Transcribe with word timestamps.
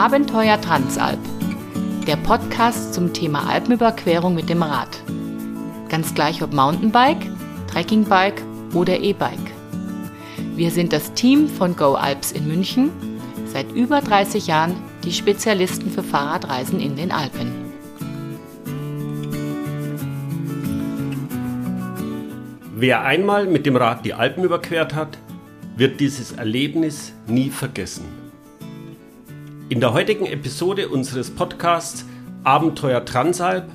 Abenteuer 0.00 0.58
Transalp, 0.58 1.18
der 2.06 2.16
Podcast 2.16 2.94
zum 2.94 3.12
Thema 3.12 3.50
Alpenüberquerung 3.50 4.34
mit 4.34 4.48
dem 4.48 4.62
Rad. 4.62 4.88
Ganz 5.90 6.14
gleich 6.14 6.42
ob 6.42 6.54
Mountainbike, 6.54 7.26
Trekkingbike 7.66 8.42
oder 8.72 8.98
E-Bike. 8.98 9.52
Wir 10.56 10.70
sind 10.70 10.94
das 10.94 11.12
Team 11.12 11.48
von 11.48 11.76
Go 11.76 11.96
Alps 11.96 12.32
in 12.32 12.48
München, 12.48 12.90
seit 13.44 13.70
über 13.72 14.00
30 14.00 14.46
Jahren 14.46 14.74
die 15.04 15.12
Spezialisten 15.12 15.90
für 15.90 16.02
Fahrradreisen 16.02 16.80
in 16.80 16.96
den 16.96 17.12
Alpen. 17.12 17.52
Wer 22.74 23.02
einmal 23.02 23.44
mit 23.44 23.66
dem 23.66 23.76
Rad 23.76 24.06
die 24.06 24.14
Alpen 24.14 24.44
überquert 24.44 24.94
hat, 24.94 25.18
wird 25.76 26.00
dieses 26.00 26.32
Erlebnis 26.32 27.12
nie 27.26 27.50
vergessen. 27.50 28.19
In 29.70 29.78
der 29.78 29.92
heutigen 29.92 30.26
Episode 30.26 30.88
unseres 30.88 31.30
Podcasts 31.30 32.04
Abenteuer 32.42 33.04
Transalp 33.04 33.70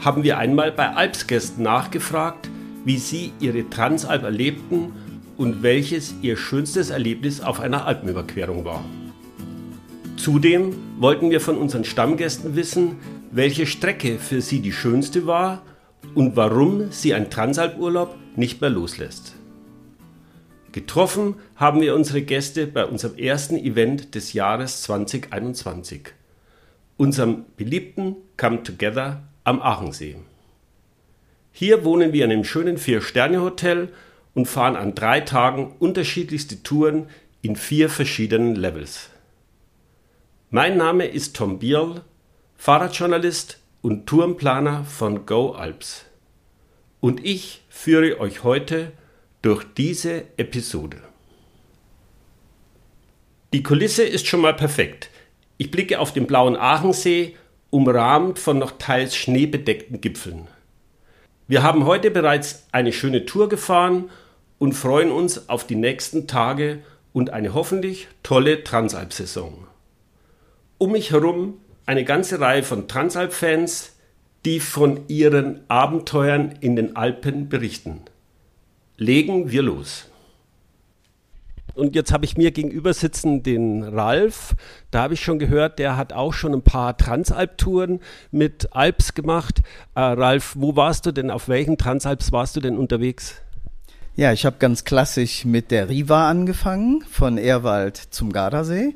haben 0.00 0.22
wir 0.22 0.36
einmal 0.36 0.70
bei 0.70 0.90
Alpsgästen 0.90 1.64
nachgefragt, 1.64 2.50
wie 2.84 2.98
sie 2.98 3.32
ihre 3.40 3.70
Transalp 3.70 4.22
erlebten 4.22 4.92
und 5.38 5.62
welches 5.62 6.14
ihr 6.20 6.36
schönstes 6.36 6.90
Erlebnis 6.90 7.40
auf 7.40 7.58
einer 7.58 7.86
Alpenüberquerung 7.86 8.66
war. 8.66 8.84
Zudem 10.18 10.74
wollten 10.98 11.30
wir 11.30 11.40
von 11.40 11.56
unseren 11.56 11.84
Stammgästen 11.84 12.54
wissen, 12.54 12.96
welche 13.30 13.64
Strecke 13.64 14.18
für 14.18 14.42
sie 14.42 14.60
die 14.60 14.72
schönste 14.72 15.26
war 15.26 15.62
und 16.14 16.36
warum 16.36 16.90
sie 16.90 17.14
ein 17.14 17.30
Transalpurlaub 17.30 18.14
nicht 18.36 18.60
mehr 18.60 18.68
loslässt. 18.68 19.36
Getroffen 20.74 21.36
haben 21.54 21.80
wir 21.80 21.94
unsere 21.94 22.20
Gäste 22.20 22.66
bei 22.66 22.84
unserem 22.84 23.16
ersten 23.16 23.56
Event 23.56 24.16
des 24.16 24.32
Jahres 24.32 24.82
2021, 24.82 26.08
unserem 26.96 27.44
beliebten 27.56 28.16
Come 28.36 28.64
Together 28.64 29.22
am 29.44 29.62
Aachensee. 29.62 30.16
Hier 31.52 31.84
wohnen 31.84 32.12
wir 32.12 32.24
in 32.24 32.32
einem 32.32 32.42
schönen 32.42 32.76
Vier-Sterne-Hotel 32.76 33.90
und 34.34 34.46
fahren 34.46 34.74
an 34.74 34.96
drei 34.96 35.20
Tagen 35.20 35.76
unterschiedlichste 35.78 36.64
Touren 36.64 37.06
in 37.40 37.54
vier 37.54 37.88
verschiedenen 37.88 38.56
Levels. 38.56 39.10
Mein 40.50 40.76
Name 40.76 41.06
ist 41.06 41.36
Tom 41.36 41.60
Bierl, 41.60 42.02
Fahrradjournalist 42.56 43.60
und 43.80 44.08
Tourenplaner 44.08 44.82
von 44.82 45.24
Go 45.24 45.52
Alps. 45.52 46.04
Und 46.98 47.24
ich 47.24 47.62
führe 47.68 48.18
euch 48.18 48.42
heute 48.42 48.90
durch 49.44 49.62
diese 49.76 50.24
Episode. 50.38 50.96
Die 53.52 53.62
Kulisse 53.62 54.02
ist 54.02 54.26
schon 54.26 54.40
mal 54.40 54.54
perfekt. 54.54 55.10
Ich 55.58 55.70
blicke 55.70 56.00
auf 56.00 56.14
den 56.14 56.26
blauen 56.26 56.56
Aachensee, 56.56 57.36
umrahmt 57.68 58.38
von 58.38 58.58
noch 58.58 58.78
teils 58.78 59.14
schneebedeckten 59.14 60.00
Gipfeln. 60.00 60.48
Wir 61.46 61.62
haben 61.62 61.84
heute 61.84 62.10
bereits 62.10 62.66
eine 62.72 62.90
schöne 62.90 63.26
Tour 63.26 63.50
gefahren 63.50 64.10
und 64.58 64.72
freuen 64.72 65.12
uns 65.12 65.50
auf 65.50 65.66
die 65.66 65.76
nächsten 65.76 66.26
Tage 66.26 66.82
und 67.12 67.28
eine 67.28 67.52
hoffentlich 67.52 68.08
tolle 68.22 68.64
Transalp-Saison. 68.64 69.66
Um 70.78 70.92
mich 70.92 71.10
herum 71.10 71.58
eine 71.84 72.04
ganze 72.06 72.40
Reihe 72.40 72.62
von 72.62 72.88
Transalp-Fans, 72.88 73.94
die 74.46 74.58
von 74.58 75.06
ihren 75.08 75.68
Abenteuern 75.68 76.54
in 76.60 76.76
den 76.76 76.96
Alpen 76.96 77.50
berichten. 77.50 78.04
Legen 78.96 79.50
wir 79.50 79.62
los. 79.62 80.06
Und 81.74 81.96
jetzt 81.96 82.12
habe 82.12 82.24
ich 82.24 82.36
mir 82.36 82.52
gegenüber 82.52 82.94
sitzen 82.94 83.42
den 83.42 83.82
Ralf. 83.82 84.54
Da 84.92 85.02
habe 85.02 85.14
ich 85.14 85.20
schon 85.20 85.40
gehört, 85.40 85.80
der 85.80 85.96
hat 85.96 86.12
auch 86.12 86.32
schon 86.32 86.52
ein 86.52 86.62
paar 86.62 86.96
Transalp-Touren 86.96 88.00
mit 88.30 88.68
Alps 88.72 89.14
gemacht. 89.14 89.60
Äh, 89.96 90.00
Ralf, 90.00 90.54
wo 90.56 90.76
warst 90.76 91.06
du 91.06 91.12
denn? 91.12 91.32
Auf 91.32 91.48
welchen 91.48 91.76
Transalps 91.76 92.30
warst 92.30 92.54
du 92.54 92.60
denn 92.60 92.78
unterwegs? 92.78 93.40
Ja, 94.14 94.32
ich 94.32 94.46
habe 94.46 94.56
ganz 94.60 94.84
klassisch 94.84 95.44
mit 95.44 95.72
der 95.72 95.88
Riva 95.88 96.30
angefangen, 96.30 97.02
von 97.10 97.36
Erwald 97.36 97.96
zum 97.96 98.32
Gardasee. 98.32 98.94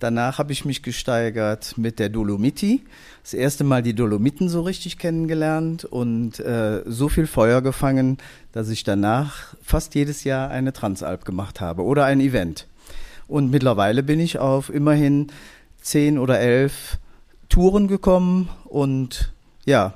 Danach 0.00 0.38
habe 0.38 0.50
ich 0.52 0.64
mich 0.64 0.82
gesteigert 0.82 1.76
mit 1.76 1.98
der 1.98 2.08
Dolomiti. 2.08 2.82
Das 3.22 3.34
erste 3.34 3.64
Mal 3.64 3.82
die 3.82 3.94
Dolomiten 3.94 4.48
so 4.48 4.62
richtig 4.62 4.96
kennengelernt 4.96 5.84
und 5.84 6.40
äh, 6.40 6.82
so 6.86 7.10
viel 7.10 7.26
Feuer 7.26 7.60
gefangen, 7.60 8.16
dass 8.52 8.70
ich 8.70 8.82
danach 8.82 9.54
fast 9.62 9.94
jedes 9.94 10.24
Jahr 10.24 10.50
eine 10.50 10.72
Transalp 10.72 11.26
gemacht 11.26 11.60
habe 11.60 11.82
oder 11.82 12.06
ein 12.06 12.20
Event. 12.20 12.66
Und 13.28 13.50
mittlerweile 13.50 14.02
bin 14.02 14.20
ich 14.20 14.38
auf 14.38 14.70
immerhin 14.70 15.26
zehn 15.82 16.18
oder 16.18 16.40
elf 16.40 16.98
Touren 17.50 17.86
gekommen 17.86 18.48
und 18.64 19.32
ja, 19.66 19.92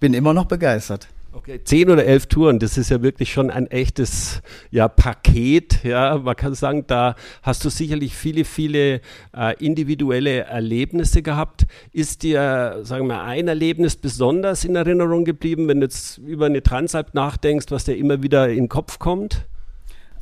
bin 0.00 0.14
immer 0.14 0.32
noch 0.32 0.46
begeistert. 0.46 1.06
Okay, 1.30 1.60
zehn 1.62 1.90
oder 1.90 2.06
elf 2.06 2.26
Touren, 2.26 2.58
das 2.58 2.78
ist 2.78 2.90
ja 2.90 3.02
wirklich 3.02 3.32
schon 3.32 3.50
ein 3.50 3.66
echtes 3.66 4.40
ja, 4.70 4.88
Paket. 4.88 5.84
Ja, 5.84 6.16
man 6.16 6.34
kann 6.34 6.54
sagen, 6.54 6.84
da 6.86 7.16
hast 7.42 7.64
du 7.64 7.68
sicherlich 7.68 8.16
viele, 8.16 8.44
viele 8.44 9.02
äh, 9.36 9.54
individuelle 9.62 10.44
Erlebnisse 10.44 11.20
gehabt. 11.22 11.66
Ist 11.92 12.22
dir, 12.22 12.80
sagen 12.82 13.08
wir, 13.08 13.22
ein 13.22 13.46
Erlebnis 13.46 13.96
besonders 13.96 14.64
in 14.64 14.74
Erinnerung 14.74 15.26
geblieben, 15.26 15.68
wenn 15.68 15.80
du 15.80 15.86
jetzt 15.86 16.16
über 16.18 16.46
eine 16.46 16.62
Transalp 16.62 17.12
nachdenkst, 17.12 17.66
was 17.68 17.84
dir 17.84 17.96
immer 17.96 18.22
wieder 18.22 18.48
in 18.48 18.64
den 18.64 18.68
Kopf 18.68 18.98
kommt? 18.98 19.46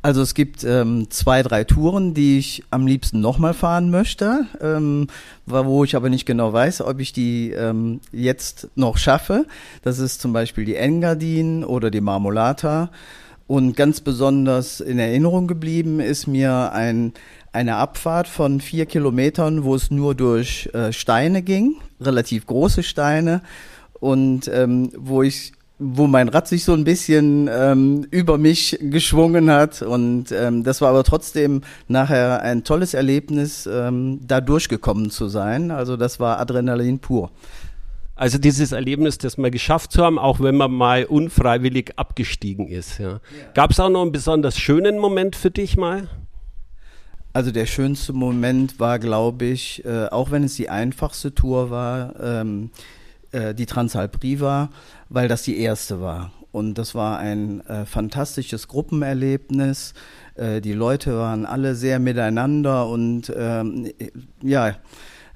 Also 0.07 0.23
es 0.23 0.35
gibt 0.35 0.63
ähm, 0.63 1.11
zwei, 1.11 1.43
drei 1.43 1.65
Touren, 1.65 2.15
die 2.15 2.39
ich 2.39 2.63
am 2.71 2.87
liebsten 2.87 3.21
nochmal 3.21 3.55
fahren 3.55 3.91
möchte, 3.91 4.47
ähm, 4.61 5.09
wo 5.47 5.83
ich 5.83 5.97
aber 5.97 6.11
nicht 6.11 6.27
genau 6.27 6.53
weiß, 6.53 6.83
ob 6.83 7.01
ich 7.01 7.13
die 7.13 7.51
ähm, 7.51 7.99
jetzt 8.13 8.69
noch 8.77 8.99
schaffe. 8.99 9.47
Das 9.83 9.99
ist 9.99 10.21
zum 10.21 10.33
Beispiel 10.33 10.65
die 10.65 10.77
Engadin 10.77 11.65
oder 11.65 11.91
die 11.91 12.01
Marmolata. 12.01 12.93
Und 13.49 13.77
ganz 13.77 14.01
besonders 14.01 14.79
in 14.79 15.01
Erinnerung 15.01 15.49
geblieben 15.49 15.99
ist 15.99 16.29
mir 16.29 16.71
ein, 16.71 17.13
eine 17.51 17.75
Abfahrt 17.75 18.29
von 18.29 18.61
vier 18.61 18.87
Kilometern, 18.87 19.65
wo 19.65 19.75
es 19.75 19.91
nur 19.91 20.15
durch 20.15 20.71
äh, 20.73 20.93
Steine 20.93 21.43
ging, 21.43 21.79
relativ 22.01 22.47
große 22.47 22.85
Steine 22.85 23.43
und 23.99 24.47
ähm, 24.55 24.93
wo 24.97 25.25
ich 25.25 25.56
wo 25.79 26.07
mein 26.07 26.29
Rad 26.29 26.49
sich 26.49 26.65
so 26.65 26.73
ein 26.73 26.85
bisschen 26.85 27.51
ähm, 27.53 28.07
über 28.11 28.39
mich 28.39 28.79
geschwungen 28.81 29.51
hat. 29.51 29.83
Und 29.83 30.33
ähm, 30.33 30.65
das 30.65 30.81
war 30.81 30.91
aber 30.91 31.05
trotzdem 31.05 31.63
nachher 31.87 32.41
ein 32.43 32.65
tolles 32.65 32.95
Erlebnis, 32.95 33.69
ähm, 33.71 34.21
da 34.27 34.41
durchgekommen 34.41 35.11
zu 35.11 35.29
sein. 35.29 35.71
Also 35.71 35.97
das 35.97 36.19
war 36.19 36.39
Adrenalin 36.39 36.99
pur. 36.99 37.31
Also 38.15 38.39
dieses 38.39 38.73
Erlebnis, 38.73 39.19
das 39.19 39.37
mal 39.37 39.51
geschafft 39.51 39.93
zu 39.93 40.03
haben, 40.03 40.19
auch 40.19 40.41
wenn 40.41 40.57
man 40.57 40.73
mal 40.73 41.05
unfreiwillig 41.05 41.93
abgestiegen 41.97 42.69
ist. 42.69 42.99
Ja. 42.99 43.11
ja. 43.11 43.21
Gab 43.53 43.73
es 43.73 43.79
auch 43.79 43.91
noch 43.91 44.01
einen 44.01 44.13
besonders 44.13 44.59
schönen 44.59 44.99
Moment 44.99 45.37
für 45.37 45.51
dich 45.51 45.77
mal? 45.77 46.09
Also 47.35 47.51
der 47.51 47.67
schönste 47.67 48.15
Moment 48.15 48.81
war, 48.81 48.99
glaube 48.99 49.45
ich, 49.45 49.85
äh, 49.85 50.07
auch 50.07 50.31
wenn 50.31 50.45
es 50.45 50.55
die 50.55 50.71
einfachste 50.71 51.35
Tour 51.35 51.69
war, 51.69 52.19
ähm, 52.19 52.71
äh, 53.37 53.55
die 53.55 53.67
Transalp 53.67 54.23
Riva, 54.23 54.71
weil 55.09 55.29
das 55.29 55.43
die 55.43 55.59
erste 55.59 56.01
war. 56.01 56.33
Und 56.53 56.79
das 56.79 56.95
war 56.95 57.19
ein 57.19 57.61
äh, 57.67 57.85
fantastisches 57.85 58.67
Gruppenerlebnis. 58.67 59.93
Äh, 60.37 60.63
die 60.63 60.73
Leute 60.73 61.19
waren 61.19 61.45
alle 61.45 61.75
sehr 61.75 61.99
miteinander 61.99 62.89
und 62.89 63.31
ähm, 63.37 63.93
ja, 64.43 64.77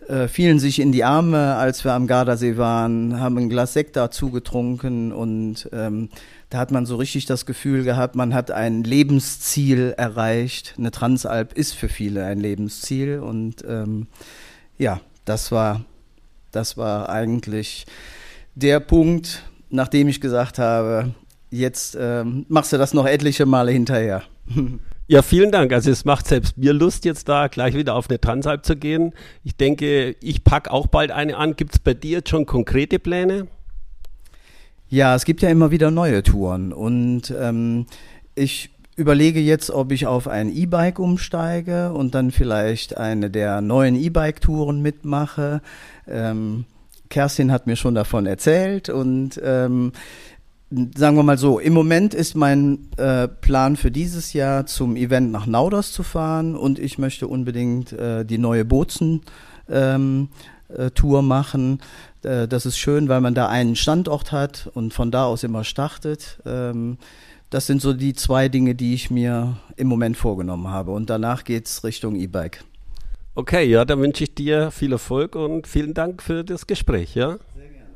äh, 0.09 0.29
fielen 0.29 0.59
sich 0.59 0.81
in 0.81 0.93
die 0.93 1.05
Arme, 1.05 1.57
als 1.57 1.85
wir 1.85 1.93
am 1.93 2.07
Gardasee 2.07 2.57
waren, 2.57 3.21
haben 3.21 3.37
ein 3.37 3.51
Glas 3.51 3.75
Sekt 3.75 3.97
dazu 3.97 4.31
getrunken 4.31 5.13
und 5.13 5.69
ähm, 5.73 6.09
da 6.49 6.59
hat 6.59 6.71
man 6.71 6.87
so 6.87 6.97
richtig 6.97 7.27
das 7.27 7.45
Gefühl 7.45 7.85
gehabt, 7.85 8.17
man 8.17 8.33
hat 8.33 8.51
ein 8.51 8.83
Lebensziel 8.83 9.95
erreicht. 9.97 10.75
Eine 10.79 10.91
Transalp 10.91 11.53
ist 11.53 11.75
für 11.75 11.89
viele 11.89 12.25
ein 12.25 12.41
Lebensziel 12.41 13.21
und 13.21 13.63
ähm, 13.69 14.07
ja, 14.79 15.01
das 15.27 15.53
war 15.53 15.85
das 16.51 16.77
war 16.77 17.09
eigentlich 17.09 17.87
der 18.55 18.81
Punkt, 18.81 19.45
nachdem 19.69 20.09
ich 20.09 20.21
gesagt 20.21 20.59
habe, 20.59 21.15
jetzt 21.51 21.97
ähm, 21.99 22.47
machst 22.49 22.73
du 22.73 22.79
das 22.79 22.95
noch 22.95 23.07
etliche 23.07 23.47
Male 23.47 23.73
hinterher. 23.73 24.23
Ja, 25.11 25.23
vielen 25.23 25.51
Dank. 25.51 25.73
Also 25.73 25.91
es 25.91 26.05
macht 26.05 26.29
selbst 26.29 26.57
mir 26.57 26.73
Lust, 26.73 27.05
jetzt 27.05 27.29
da 27.29 27.49
gleich 27.49 27.75
wieder 27.75 27.97
auf 27.97 28.09
eine 28.09 28.21
Transalp 28.21 28.65
zu 28.65 28.77
gehen. 28.77 29.13
Ich 29.43 29.57
denke, 29.57 30.15
ich 30.21 30.45
packe 30.45 30.71
auch 30.71 30.87
bald 30.87 31.11
eine 31.11 31.37
an. 31.37 31.57
Gibt 31.57 31.73
es 31.73 31.79
bei 31.81 31.95
dir 31.95 32.19
jetzt 32.19 32.29
schon 32.29 32.47
konkrete 32.47 33.01
Pläne? 33.01 33.49
Ja, 34.89 35.17
es 35.17 35.25
gibt 35.25 35.43
ja 35.43 35.49
immer 35.49 35.73
wieder 35.73 35.91
neue 35.91 36.23
Touren 36.23 36.73
und 36.73 37.35
ähm, 37.37 37.87
ich 38.37 38.71
überlege 38.97 39.41
jetzt, 39.41 39.71
ob 39.71 39.93
ich 39.93 40.07
auf 40.07 40.29
ein 40.29 40.55
E-Bike 40.55 40.99
umsteige 40.99 41.93
und 41.93 42.15
dann 42.15 42.31
vielleicht 42.31 42.97
eine 42.97 43.31
der 43.31 43.61
neuen 43.61 43.97
E-Bike-Touren 43.97 44.83
mitmache. 44.83 45.63
Ähm, 46.07 46.65
Kerstin 47.09 47.51
hat 47.51 47.67
mir 47.67 47.77
schon 47.77 47.95
davon 47.95 48.27
erzählt 48.27 48.89
und 48.89 49.41
ähm, 49.43 49.93
sagen 50.97 51.17
wir 51.17 51.25
mal 51.25 51.39
so, 51.39 51.59
im 51.59 51.73
Moment 51.73 52.15
ist 52.15 52.37
mein 52.37 52.89
äh, 52.97 53.27
Plan 53.27 53.77
für 53.77 53.91
dieses 53.91 54.33
Jahr 54.33 54.67
zum 54.67 54.95
Event 54.97 55.33
nach 55.33 55.47
Nauders 55.47 55.93
zu 55.93 56.03
fahren 56.03 56.55
und 56.55 56.79
ich 56.79 56.99
möchte 56.99 57.27
unbedingt 57.27 57.93
äh, 57.93 58.25
die 58.25 58.39
neue 58.39 58.65
Bozen 58.65 59.23
ähm, 59.69 60.29
äh, 60.69 60.91
Tour 60.91 61.23
machen. 61.23 61.81
Äh, 62.23 62.47
das 62.47 62.67
ist 62.67 62.79
schön, 62.79 63.09
weil 63.09 63.21
man 63.21 63.35
da 63.35 63.49
einen 63.49 63.75
Standort 63.75 64.31
hat 64.31 64.71
und 64.75 64.95
von 64.95 65.11
da 65.11 65.25
aus 65.25 65.43
immer 65.43 65.65
startet. 65.65 66.39
Ähm, 66.47 66.99
das 67.51 67.67
sind 67.67 67.83
so 67.83 67.93
die 67.93 68.15
zwei 68.15 68.49
Dinge, 68.49 68.75
die 68.75 68.95
ich 68.95 69.11
mir 69.11 69.57
im 69.77 69.89
Moment 69.89 70.17
vorgenommen 70.17 70.69
habe. 70.69 70.93
Und 70.93 71.11
danach 71.11 71.45
geht's 71.45 71.83
Richtung 71.85 72.15
E-Bike. 72.15 72.65
Okay, 73.35 73.65
ja, 73.65 73.85
dann 73.85 74.01
wünsche 74.01 74.25
ich 74.25 74.35
dir 74.35 74.71
viel 74.71 74.93
Erfolg 74.93 75.35
und 75.35 75.67
vielen 75.67 75.95
Dank 75.95 76.23
für 76.23 76.45
das 76.45 76.67
Gespräch, 76.67 77.15
ja? 77.15 77.39
Sehr 77.55 77.69
gerne. 77.69 77.91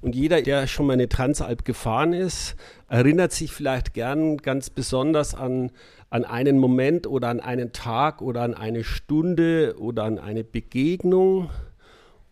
Und 0.00 0.14
jeder, 0.14 0.40
der 0.42 0.66
schon 0.66 0.86
mal 0.86 0.94
eine 0.94 1.08
Transalp 1.08 1.64
gefahren 1.64 2.12
ist, 2.12 2.56
erinnert 2.88 3.32
sich 3.32 3.52
vielleicht 3.52 3.94
gern 3.94 4.38
ganz 4.38 4.70
besonders 4.70 5.34
an, 5.34 5.70
an 6.10 6.24
einen 6.24 6.58
Moment 6.58 7.06
oder 7.06 7.28
an 7.28 7.40
einen 7.40 7.72
Tag 7.72 8.22
oder 8.22 8.42
an 8.42 8.54
eine 8.54 8.84
Stunde 8.84 9.76
oder 9.78 10.04
an 10.04 10.18
eine 10.18 10.44
Begegnung. 10.44 11.50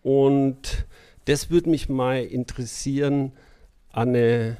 Und 0.03 0.87
das 1.27 1.51
würde 1.51 1.71
mich 1.71 1.89
mal 1.89 2.23
interessieren, 2.23 3.33
Anne, 3.91 4.59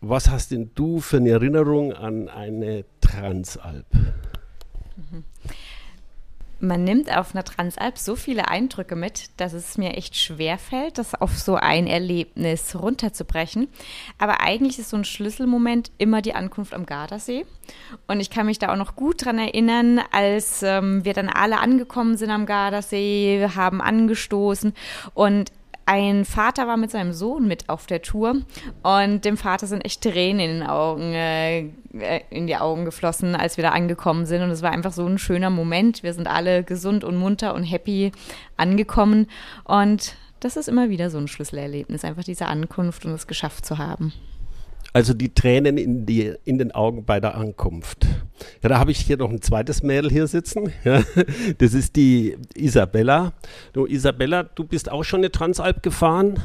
was 0.00 0.30
hast 0.30 0.50
denn 0.50 0.70
du 0.74 1.00
für 1.00 1.18
eine 1.18 1.30
Erinnerung 1.30 1.92
an 1.92 2.28
eine 2.28 2.84
Transalp? 3.00 3.86
Mhm. 4.96 5.24
Man 6.62 6.84
nimmt 6.84 7.10
auf 7.16 7.34
einer 7.34 7.42
Transalp 7.42 7.96
so 7.96 8.16
viele 8.16 8.48
Eindrücke 8.48 8.94
mit, 8.94 9.30
dass 9.38 9.54
es 9.54 9.78
mir 9.78 9.96
echt 9.96 10.14
schwer 10.14 10.58
fällt, 10.58 10.98
das 10.98 11.14
auf 11.14 11.38
so 11.38 11.54
ein 11.54 11.86
Erlebnis 11.86 12.76
runterzubrechen. 12.76 13.68
Aber 14.18 14.40
eigentlich 14.40 14.78
ist 14.78 14.90
so 14.90 14.98
ein 14.98 15.06
Schlüsselmoment 15.06 15.90
immer 15.96 16.20
die 16.20 16.34
Ankunft 16.34 16.74
am 16.74 16.84
Gardasee. 16.84 17.46
Und 18.08 18.20
ich 18.20 18.28
kann 18.28 18.44
mich 18.44 18.58
da 18.58 18.72
auch 18.72 18.76
noch 18.76 18.94
gut 18.94 19.24
dran 19.24 19.38
erinnern, 19.38 20.02
als 20.12 20.62
ähm, 20.62 21.02
wir 21.02 21.14
dann 21.14 21.30
alle 21.30 21.60
angekommen 21.60 22.18
sind 22.18 22.30
am 22.30 22.44
Gardasee, 22.44 23.48
haben 23.56 23.80
angestoßen 23.80 24.74
und 25.14 25.52
ein 25.90 26.24
Vater 26.24 26.68
war 26.68 26.76
mit 26.76 26.92
seinem 26.92 27.12
Sohn 27.12 27.48
mit 27.48 27.68
auf 27.68 27.86
der 27.86 28.00
Tour 28.00 28.36
und 28.84 29.24
dem 29.24 29.36
Vater 29.36 29.66
sind 29.66 29.84
echt 29.84 30.02
Tränen 30.02 30.38
in 30.38 30.58
den 30.60 30.62
Augen, 30.62 31.14
äh, 31.14 31.62
äh, 31.98 32.20
in 32.30 32.46
die 32.46 32.56
Augen 32.56 32.84
geflossen, 32.84 33.34
als 33.34 33.56
wir 33.56 33.62
da 33.62 33.70
angekommen 33.70 34.24
sind. 34.24 34.42
Und 34.42 34.50
es 34.50 34.62
war 34.62 34.70
einfach 34.70 34.92
so 34.92 35.04
ein 35.04 35.18
schöner 35.18 35.50
Moment. 35.50 36.04
Wir 36.04 36.14
sind 36.14 36.28
alle 36.28 36.62
gesund 36.62 37.02
und 37.02 37.16
munter 37.16 37.56
und 37.56 37.64
happy 37.64 38.12
angekommen. 38.56 39.26
Und 39.64 40.14
das 40.38 40.56
ist 40.56 40.68
immer 40.68 40.90
wieder 40.90 41.10
so 41.10 41.18
ein 41.18 41.26
Schlüsselerlebnis, 41.26 42.04
einfach 42.04 42.22
diese 42.22 42.46
Ankunft 42.46 43.04
und 43.04 43.10
es 43.10 43.26
geschafft 43.26 43.66
zu 43.66 43.78
haben. 43.78 44.12
Also 44.92 45.12
die 45.12 45.34
Tränen 45.34 45.76
in, 45.76 46.06
die, 46.06 46.34
in 46.44 46.58
den 46.58 46.70
Augen 46.70 47.04
bei 47.04 47.18
der 47.18 47.34
Ankunft. 47.34 48.06
Ja, 48.62 48.68
da 48.68 48.78
habe 48.78 48.90
ich 48.90 49.00
hier 49.00 49.16
noch 49.16 49.30
ein 49.30 49.42
zweites 49.42 49.82
Mädel 49.82 50.10
hier 50.10 50.26
sitzen. 50.26 50.72
Ja, 50.84 51.02
das 51.58 51.74
ist 51.74 51.96
die 51.96 52.36
Isabella. 52.54 53.32
Du, 53.72 53.86
Isabella, 53.86 54.42
du 54.44 54.64
bist 54.64 54.90
auch 54.90 55.04
schon 55.04 55.20
eine 55.20 55.30
Transalp 55.30 55.82
gefahren? 55.82 56.42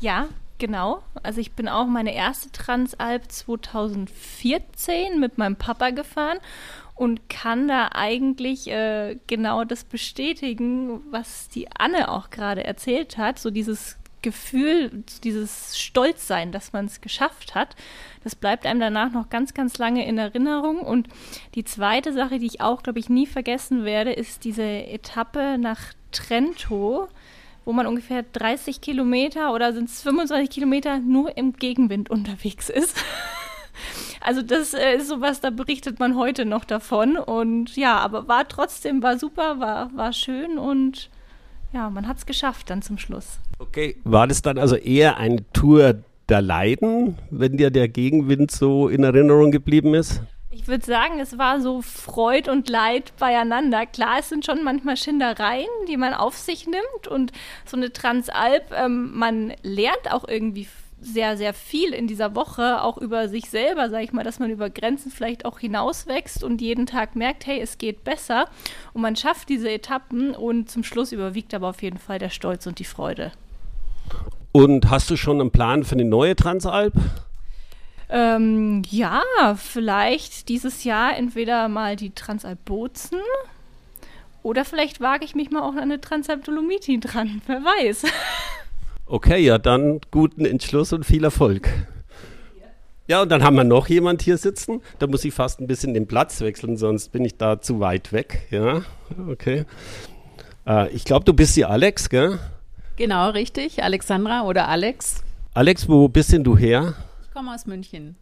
Ja, 0.00 0.28
genau. 0.58 1.02
Also 1.22 1.40
ich 1.40 1.52
bin 1.52 1.68
auch 1.68 1.86
meine 1.86 2.14
erste 2.14 2.50
Transalp 2.52 3.30
2014 3.30 5.20
mit 5.20 5.38
meinem 5.38 5.56
Papa 5.56 5.90
gefahren 5.90 6.38
und 6.94 7.28
kann 7.28 7.68
da 7.68 7.90
eigentlich 7.92 8.70
äh, 8.70 9.16
genau 9.26 9.64
das 9.64 9.84
bestätigen, 9.84 11.00
was 11.10 11.48
die 11.48 11.68
Anne 11.72 12.10
auch 12.10 12.30
gerade 12.30 12.64
erzählt 12.64 13.18
hat. 13.18 13.38
So 13.38 13.50
dieses 13.50 13.99
Gefühl, 14.22 15.04
dieses 15.24 15.78
Stolzsein, 15.78 16.52
dass 16.52 16.72
man 16.72 16.86
es 16.86 17.00
geschafft 17.00 17.54
hat, 17.54 17.76
das 18.22 18.34
bleibt 18.34 18.66
einem 18.66 18.80
danach 18.80 19.12
noch 19.12 19.30
ganz, 19.30 19.54
ganz 19.54 19.78
lange 19.78 20.06
in 20.06 20.18
Erinnerung. 20.18 20.80
Und 20.80 21.08
die 21.54 21.64
zweite 21.64 22.12
Sache, 22.12 22.38
die 22.38 22.46
ich 22.46 22.60
auch, 22.60 22.82
glaube 22.82 22.98
ich, 22.98 23.08
nie 23.08 23.26
vergessen 23.26 23.84
werde, 23.84 24.12
ist 24.12 24.44
diese 24.44 24.62
Etappe 24.62 25.56
nach 25.58 25.80
Trento, 26.12 27.08
wo 27.64 27.72
man 27.72 27.86
ungefähr 27.86 28.22
30 28.22 28.80
Kilometer 28.80 29.54
oder 29.54 29.72
sind 29.72 29.88
es 29.88 30.02
25 30.02 30.50
Kilometer 30.50 30.98
nur 30.98 31.36
im 31.36 31.54
Gegenwind 31.54 32.10
unterwegs 32.10 32.68
ist. 32.68 32.96
Also 34.22 34.42
das 34.42 34.74
äh, 34.74 34.96
ist 34.96 35.08
sowas, 35.08 35.40
da 35.40 35.48
berichtet 35.48 35.98
man 35.98 36.14
heute 36.14 36.44
noch 36.44 36.66
davon. 36.66 37.16
Und 37.16 37.76
ja, 37.76 37.96
aber 37.96 38.28
war 38.28 38.46
trotzdem, 38.46 39.02
war 39.02 39.18
super, 39.18 39.60
war, 39.60 39.96
war 39.96 40.12
schön 40.12 40.58
und 40.58 41.08
ja, 41.72 41.90
man 41.90 42.06
hat 42.06 42.18
es 42.18 42.26
geschafft 42.26 42.70
dann 42.70 42.82
zum 42.82 42.98
Schluss. 42.98 43.38
Okay, 43.58 43.96
war 44.04 44.26
das 44.26 44.42
dann 44.42 44.58
also 44.58 44.76
eher 44.76 45.16
eine 45.16 45.44
Tour 45.52 46.02
der 46.28 46.42
Leiden, 46.42 47.18
wenn 47.30 47.56
dir 47.56 47.70
der 47.70 47.88
Gegenwind 47.88 48.50
so 48.50 48.88
in 48.88 49.04
Erinnerung 49.04 49.50
geblieben 49.50 49.94
ist? 49.94 50.22
Ich 50.52 50.66
würde 50.66 50.84
sagen, 50.84 51.20
es 51.20 51.38
war 51.38 51.60
so 51.60 51.80
Freud 51.80 52.50
und 52.50 52.68
Leid 52.68 53.12
beieinander. 53.18 53.86
Klar, 53.86 54.18
es 54.18 54.28
sind 54.28 54.44
schon 54.44 54.64
manchmal 54.64 54.96
Schindereien, 54.96 55.68
die 55.88 55.96
man 55.96 56.12
auf 56.12 56.36
sich 56.36 56.66
nimmt 56.66 57.08
und 57.08 57.32
so 57.64 57.76
eine 57.76 57.92
Transalp, 57.92 58.72
ähm, 58.72 59.16
man 59.16 59.54
lernt 59.62 60.12
auch 60.12 60.26
irgendwie 60.26 60.66
sehr, 61.00 61.36
sehr 61.36 61.54
viel 61.54 61.92
in 61.92 62.06
dieser 62.06 62.34
Woche, 62.34 62.82
auch 62.82 62.98
über 62.98 63.28
sich 63.28 63.48
selber, 63.48 63.88
sage 63.88 64.04
ich 64.04 64.12
mal, 64.12 64.24
dass 64.24 64.38
man 64.38 64.50
über 64.50 64.68
Grenzen 64.68 65.10
vielleicht 65.10 65.44
auch 65.44 65.58
hinauswächst 65.58 66.44
und 66.44 66.60
jeden 66.60 66.86
Tag 66.86 67.16
merkt, 67.16 67.46
hey, 67.46 67.60
es 67.60 67.78
geht 67.78 68.04
besser. 68.04 68.46
Und 68.92 69.02
man 69.02 69.16
schafft 69.16 69.48
diese 69.48 69.70
Etappen 69.70 70.34
und 70.34 70.70
zum 70.70 70.84
Schluss 70.84 71.12
überwiegt 71.12 71.54
aber 71.54 71.68
auf 71.68 71.82
jeden 71.82 71.98
Fall 71.98 72.18
der 72.18 72.30
Stolz 72.30 72.66
und 72.66 72.78
die 72.78 72.84
Freude. 72.84 73.32
Und 74.52 74.90
hast 74.90 75.10
du 75.10 75.16
schon 75.16 75.40
einen 75.40 75.50
Plan 75.50 75.84
für 75.84 75.94
eine 75.94 76.04
neue 76.04 76.36
Transalp? 76.36 76.94
Ähm, 78.08 78.82
ja, 78.90 79.22
vielleicht 79.56 80.48
dieses 80.48 80.82
Jahr 80.84 81.16
entweder 81.16 81.68
mal 81.68 81.94
die 81.94 82.10
Transalp 82.10 82.64
Bozen 82.64 83.20
oder 84.42 84.64
vielleicht 84.64 85.00
wage 85.00 85.24
ich 85.24 85.34
mich 85.34 85.50
mal 85.50 85.62
auch 85.62 85.74
an 85.74 85.78
eine 85.78 86.00
Transalp 86.00 86.44
Dolomiti 86.44 86.98
dran, 86.98 87.40
wer 87.46 87.62
weiß. 87.62 88.04
Okay, 89.12 89.40
ja, 89.40 89.58
dann 89.58 90.00
guten 90.12 90.44
Entschluss 90.44 90.92
und 90.92 91.04
viel 91.04 91.24
Erfolg. 91.24 91.68
Ja, 93.08 93.22
und 93.22 93.28
dann 93.28 93.42
haben 93.42 93.56
wir 93.56 93.64
noch 93.64 93.88
jemand 93.88 94.22
hier 94.22 94.38
sitzen. 94.38 94.82
Da 95.00 95.08
muss 95.08 95.24
ich 95.24 95.34
fast 95.34 95.60
ein 95.60 95.66
bisschen 95.66 95.94
den 95.94 96.06
Platz 96.06 96.40
wechseln, 96.40 96.76
sonst 96.76 97.10
bin 97.10 97.24
ich 97.24 97.36
da 97.36 97.60
zu 97.60 97.80
weit 97.80 98.12
weg. 98.12 98.46
Ja, 98.52 98.82
okay. 99.28 99.64
Äh, 100.64 100.90
ich 100.90 101.04
glaube, 101.04 101.24
du 101.24 101.34
bist 101.34 101.56
die 101.56 101.64
Alex, 101.64 102.08
gell? 102.08 102.38
Genau, 102.94 103.30
richtig. 103.30 103.82
Alexandra 103.82 104.42
oder 104.42 104.68
Alex. 104.68 105.24
Alex, 105.54 105.88
wo 105.88 106.06
bist 106.06 106.32
denn 106.32 106.44
du 106.44 106.56
her? 106.56 106.94
Ich 107.24 107.32
komme 107.32 107.52
aus 107.52 107.66
München. 107.66 108.14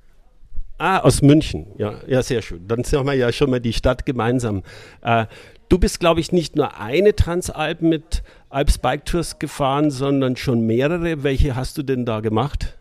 Ah, 0.79 1.01
aus 1.01 1.21
München. 1.21 1.67
Ja, 1.77 1.97
ja, 2.07 2.23
sehr 2.23 2.41
schön. 2.41 2.67
Dann 2.67 2.83
sehen 2.83 3.05
wir 3.05 3.13
ja 3.13 3.31
schon 3.31 3.51
mal 3.51 3.61
die 3.61 3.75
Stadt 3.75 4.07
gemeinsam. 4.07 4.63
Äh, 5.03 5.27
du 5.69 5.79
bist, 5.79 6.01
glaube 6.01 6.21
ich, 6.21 6.33
nicht 6.33 6.57
nur 6.57 6.81
eine 6.81 7.15
Transalp 7.15 7.83
mit 7.83 8.23
Alps 8.51 8.79
Bike 8.79 9.05
Tours 9.05 9.39
gefahren, 9.39 9.91
sondern 9.91 10.37
schon 10.37 10.67
mehrere. 10.67 11.23
Welche 11.23 11.55
hast 11.55 11.77
du 11.77 11.83
denn 11.83 12.07
da 12.07 12.21
gemacht? 12.21 12.75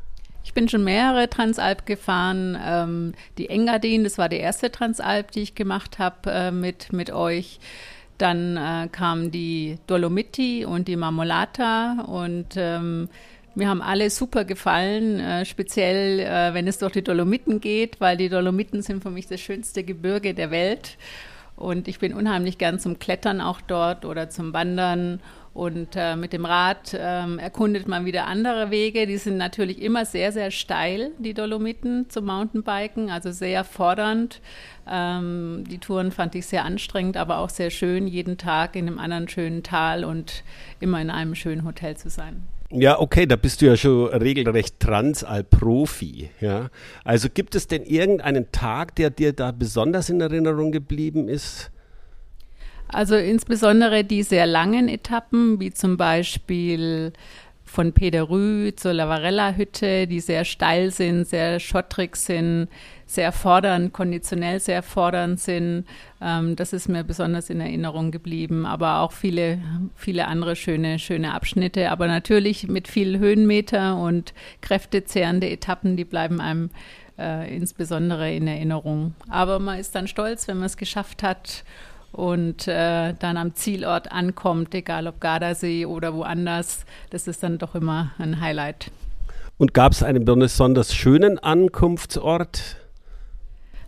Ich 0.45 0.53
bin 0.53 0.69
schon 0.69 0.85
mehrere 0.85 1.29
Transalp 1.29 1.85
gefahren. 1.85 2.57
Ähm, 2.63 3.13
die 3.37 3.49
Engadin, 3.49 4.05
das 4.05 4.17
war 4.17 4.29
die 4.29 4.37
erste 4.37 4.71
Transalp, 4.71 5.31
die 5.31 5.41
ich 5.41 5.55
gemacht 5.55 5.99
habe 5.99 6.31
äh, 6.31 6.51
mit, 6.51 6.93
mit 6.93 7.11
euch. 7.11 7.59
Dann 8.17 8.55
äh, 8.55 8.87
kamen 8.89 9.29
die 9.29 9.77
Dolomiti 9.87 10.63
und 10.63 10.87
die 10.87 10.95
Marmolata 10.95 12.01
und 12.07 12.55
ähm, 12.55 13.09
mir 13.53 13.67
haben 13.67 13.81
alle 13.81 14.09
super 14.09 14.45
gefallen, 14.45 15.19
äh, 15.19 15.43
speziell 15.43 16.21
äh, 16.21 16.53
wenn 16.53 16.67
es 16.67 16.77
durch 16.77 16.93
die 16.93 17.03
Dolomiten 17.03 17.59
geht, 17.59 17.99
weil 17.99 18.15
die 18.15 18.29
Dolomiten 18.29 18.81
sind 18.81 19.03
für 19.03 19.09
mich 19.09 19.27
das 19.27 19.41
schönste 19.41 19.83
Gebirge 19.83 20.33
der 20.33 20.49
Welt. 20.49 20.97
Und 21.57 21.87
ich 21.87 21.97
bin 21.97 22.13
unheimlich 22.13 22.59
gern 22.59 22.79
zum 22.79 22.99
Klettern 22.99 23.41
auch 23.41 23.61
dort 23.61 24.05
oder 24.05 24.29
zum 24.29 24.53
Wandern. 24.53 25.19
Und 25.57 25.95
äh, 25.95 26.15
mit 26.15 26.33
dem 26.33 26.45
Rad 26.45 26.95
ähm, 26.95 27.39
erkundet 27.39 27.87
man 27.87 28.05
wieder 28.05 28.27
andere 28.27 28.69
Wege. 28.69 29.07
Die 29.07 29.17
sind 29.17 29.37
natürlich 29.37 29.81
immer 29.81 30.05
sehr, 30.05 30.31
sehr 30.31 30.51
steil, 30.51 31.13
die 31.17 31.33
Dolomiten 31.33 32.11
zum 32.11 32.25
Mountainbiken, 32.25 33.09
also 33.09 33.31
sehr 33.31 33.63
fordernd. 33.63 34.39
Ähm, 34.87 35.63
die 35.67 35.79
Touren 35.79 36.11
fand 36.11 36.35
ich 36.35 36.45
sehr 36.45 36.63
anstrengend, 36.63 37.17
aber 37.17 37.39
auch 37.39 37.49
sehr 37.49 37.71
schön, 37.71 38.05
jeden 38.05 38.37
Tag 38.37 38.75
in 38.75 38.85
einem 38.85 38.99
anderen 38.99 39.27
schönen 39.29 39.63
Tal 39.63 40.05
und 40.05 40.43
immer 40.79 41.01
in 41.01 41.09
einem 41.09 41.33
schönen 41.33 41.65
Hotel 41.65 41.97
zu 41.97 42.11
sein. 42.11 42.43
Ja, 42.69 42.99
okay, 42.99 43.25
da 43.25 43.35
bist 43.35 43.63
du 43.63 43.65
ja 43.65 43.75
schon 43.75 44.09
regelrecht 44.09 44.79
Transalp-Profi. 44.79 46.29
Ja? 46.39 46.69
Also 47.03 47.29
gibt 47.33 47.55
es 47.55 47.65
denn 47.65 47.83
irgendeinen 47.83 48.51
Tag, 48.51 48.95
der 48.95 49.09
dir 49.09 49.33
da 49.33 49.51
besonders 49.51 50.11
in 50.11 50.21
Erinnerung 50.21 50.71
geblieben 50.71 51.27
ist? 51.27 51.71
Also 52.89 53.15
insbesondere 53.15 54.03
die 54.03 54.23
sehr 54.23 54.45
langen 54.45 54.87
Etappen, 54.87 55.59
wie 55.59 55.71
zum 55.71 55.97
Beispiel 55.97 57.13
von 57.67 57.91
Pederü 57.91 58.73
zur 58.75 58.93
Lavarella-Hütte, 58.93 60.07
die 60.07 60.19
sehr 60.19 60.45
steil 60.45 60.89
sind, 60.91 61.27
sehr 61.27 61.59
schottrig 61.59 62.15
sind, 62.15 62.69
sehr 63.05 63.31
fordernd, 63.31 63.93
konditionell 63.93 64.59
sehr 64.59 64.81
fordernd 64.81 65.39
sind. 65.39 65.85
Ähm, 66.21 66.55
das 66.55 66.73
ist 66.73 66.87
mir 66.87 67.03
besonders 67.03 67.49
in 67.49 67.59
Erinnerung 67.59 68.11
geblieben, 68.11 68.65
aber 68.65 68.99
auch 69.01 69.11
viele, 69.11 69.59
viele 69.95 70.27
andere 70.27 70.55
schöne, 70.55 70.97
schöne 70.97 71.33
Abschnitte. 71.33 71.91
Aber 71.91 72.07
natürlich 72.07 72.67
mit 72.67 72.87
viel 72.87 73.19
Höhenmeter 73.19 73.97
und 73.97 74.33
kräftezehrende 74.61 75.49
Etappen, 75.49 75.97
die 75.97 76.05
bleiben 76.05 76.41
einem 76.41 76.69
äh, 77.19 77.53
insbesondere 77.55 78.33
in 78.33 78.47
Erinnerung. 78.47 79.13
Aber 79.29 79.59
man 79.59 79.79
ist 79.79 79.93
dann 79.93 80.07
stolz, 80.07 80.47
wenn 80.47 80.57
man 80.57 80.67
es 80.67 80.77
geschafft 80.77 81.21
hat 81.21 81.63
und 82.17 82.67
äh, 82.67 83.13
dann 83.19 83.37
am 83.37 83.53
Zielort 83.53 84.11
ankommt, 84.11 84.73
egal 84.73 85.05
ob 85.05 85.21
Gardasee 85.21 85.85
oder 85.85 86.15
woanders. 86.15 86.83
Das 87.11 87.27
ist 87.27 87.43
dann 87.43 87.59
doch 87.59 87.75
immer 87.75 88.11
ein 88.17 88.41
Highlight. 88.41 88.89
Und 89.59 89.75
gab 89.75 89.91
es 89.91 90.01
einen 90.01 90.25
besonders 90.25 90.95
schönen 90.95 91.37
Ankunftsort? 91.37 92.77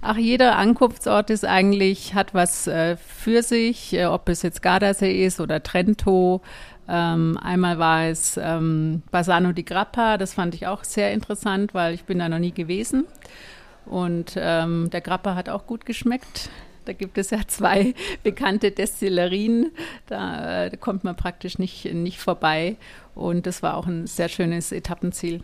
Ach, 0.02 0.18
jeder 0.18 0.58
Ankunftsort 0.58 1.32
ist 1.32 1.44
eigentlich, 1.44 2.14
hat 2.14 2.36
was 2.36 2.68
äh, 2.68 2.98
für 2.98 3.42
sich, 3.42 3.94
äh, 3.94 4.06
ob 4.06 4.30
es 4.30 4.44
jetzt 4.44 4.62
Gardasee 4.62 5.26
ist 5.26 5.40
oder 5.40 5.64
Trento. 5.64 6.42
Ähm, 6.88 7.36
einmal 7.42 7.80
war 7.80 8.06
es 8.06 8.38
ähm, 8.38 9.02
Bassano 9.10 9.54
di 9.54 9.64
Grappa, 9.64 10.18
das 10.20 10.36
fand 10.36 10.54
ich 10.54 10.68
auch 10.68 10.84
sehr 10.84 11.14
interessant, 11.14 11.74
weil 11.74 11.96
ich 11.96 12.04
bin 12.04 12.20
da 12.20 12.30
noch 12.30 12.40
nie 12.40 12.54
gewesen. 12.54 13.06
Und 13.88 14.36
ähm, 14.38 14.92
der 14.92 15.02
Grappa 15.02 15.34
hat 15.34 15.50
auch 15.50 15.66
gut 15.66 15.88
geschmeckt. 15.88 16.52
Da 16.90 16.94
gibt 16.94 17.20
es 17.20 17.30
ja 17.30 17.42
zwei 17.46 17.94
bekannte 18.24 18.72
Destillerien. 18.72 19.70
Da, 20.08 20.66
äh, 20.66 20.72
kommt 20.76 21.04
man 21.04 21.16
praktisch 21.16 21.60
nicht, 21.60 21.86
nicht 21.94 22.18
vorbei. 22.18 22.78
Und 23.14 23.46
das 23.46 23.62
war 23.62 23.78
auch 23.78 23.86
ein 23.86 24.08
sehr 24.08 24.28
schönes 24.28 24.72
Etappenziel. 24.72 25.44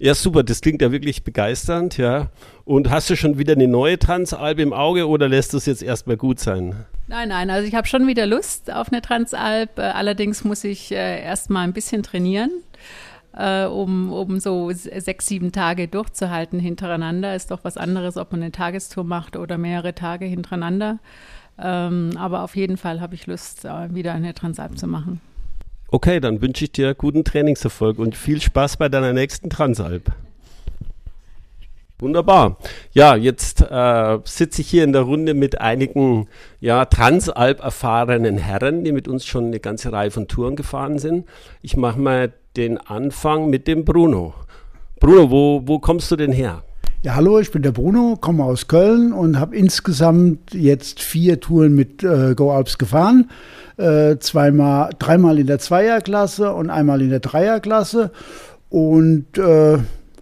Ja, 0.00 0.12
super, 0.16 0.42
das 0.42 0.60
klingt 0.60 0.82
ja 0.82 0.90
wirklich 0.90 1.22
begeisternd, 1.22 1.98
ja. 1.98 2.30
Und 2.64 2.90
hast 2.90 3.08
du 3.08 3.14
schon 3.14 3.38
wieder 3.38 3.52
eine 3.52 3.68
neue 3.68 3.96
Transalp 3.96 4.58
im 4.58 4.72
Auge 4.72 5.06
oder 5.06 5.28
lässt 5.28 5.52
du 5.52 5.58
es 5.58 5.66
jetzt 5.66 5.84
erstmal 5.84 6.16
gut 6.16 6.40
sein? 6.40 6.74
Nein, 7.06 7.28
nein, 7.28 7.48
also 7.48 7.68
ich 7.68 7.76
habe 7.76 7.86
schon 7.86 8.08
wieder 8.08 8.26
Lust 8.26 8.68
auf 8.72 8.88
eine 8.92 9.02
Transalp. 9.02 9.78
Äh, 9.78 9.82
allerdings 9.82 10.42
muss 10.42 10.64
ich 10.64 10.90
äh, 10.90 11.22
erstmal 11.22 11.62
ein 11.62 11.74
bisschen 11.74 12.02
trainieren, 12.02 12.50
äh, 13.36 13.66
um, 13.66 14.12
um 14.12 14.40
so 14.40 14.70
sechs, 14.72 15.26
sieben 15.26 15.52
Tage 15.52 15.88
durchzuhalten 15.88 16.58
hintereinander. 16.58 17.34
Ist 17.34 17.50
doch 17.50 17.60
was 17.62 17.76
anderes, 17.76 18.16
ob 18.16 18.32
man 18.32 18.42
eine 18.42 18.52
Tagestour 18.52 19.04
macht 19.04 19.36
oder 19.36 19.58
mehrere 19.58 19.94
Tage 19.94 20.24
hintereinander. 20.24 20.98
Ähm, 21.58 22.10
aber 22.18 22.42
auf 22.42 22.56
jeden 22.56 22.76
Fall 22.76 23.00
habe 23.00 23.14
ich 23.14 23.26
Lust, 23.26 23.64
äh, 23.64 23.94
wieder 23.94 24.12
eine 24.12 24.34
Transalp 24.34 24.78
zu 24.78 24.86
machen. 24.86 25.20
Okay, 25.88 26.20
dann 26.20 26.42
wünsche 26.42 26.64
ich 26.64 26.72
dir 26.72 26.94
guten 26.94 27.24
Trainingserfolg 27.24 27.98
und 27.98 28.16
viel 28.16 28.40
Spaß 28.40 28.76
bei 28.76 28.88
deiner 28.88 29.12
nächsten 29.12 29.50
Transalp. 29.50 30.12
Wunderbar. 31.98 32.58
Ja, 32.92 33.16
jetzt 33.16 33.62
äh, 33.62 34.18
sitze 34.24 34.60
ich 34.60 34.68
hier 34.68 34.84
in 34.84 34.92
der 34.92 35.02
Runde 35.02 35.32
mit 35.32 35.60
einigen 35.62 36.28
ja, 36.60 36.84
Transalp 36.84 37.60
erfahrenen 37.60 38.36
Herren, 38.36 38.84
die 38.84 38.92
mit 38.92 39.08
uns 39.08 39.24
schon 39.24 39.46
eine 39.46 39.60
ganze 39.60 39.92
Reihe 39.92 40.10
von 40.10 40.28
Touren 40.28 40.56
gefahren 40.56 40.98
sind. 40.98 41.26
Ich 41.62 41.76
mache 41.78 41.98
mal 41.98 42.34
den 42.56 42.78
Anfang 42.78 43.50
mit 43.50 43.66
dem 43.66 43.84
Bruno. 43.84 44.34
Bruno, 45.00 45.30
wo, 45.30 45.62
wo 45.66 45.78
kommst 45.78 46.10
du 46.10 46.16
denn 46.16 46.32
her? 46.32 46.62
Ja, 47.02 47.14
hallo, 47.14 47.38
ich 47.38 47.52
bin 47.52 47.62
der 47.62 47.72
Bruno, 47.72 48.16
komme 48.20 48.42
aus 48.42 48.66
Köln 48.66 49.12
und 49.12 49.38
habe 49.38 49.54
insgesamt 49.54 50.54
jetzt 50.54 51.00
vier 51.00 51.38
Touren 51.38 51.74
mit 51.74 52.02
äh, 52.02 52.34
Go 52.34 52.50
Alps 52.50 52.78
gefahren. 52.78 53.30
Äh, 53.76 54.16
zweimal, 54.18 54.90
dreimal 54.98 55.38
in 55.38 55.46
der 55.46 55.58
Zweierklasse 55.58 56.52
und 56.52 56.70
einmal 56.70 57.02
in 57.02 57.10
der 57.10 57.20
Dreierklasse. 57.20 58.10
Und 58.70 59.38
äh, 59.38 59.74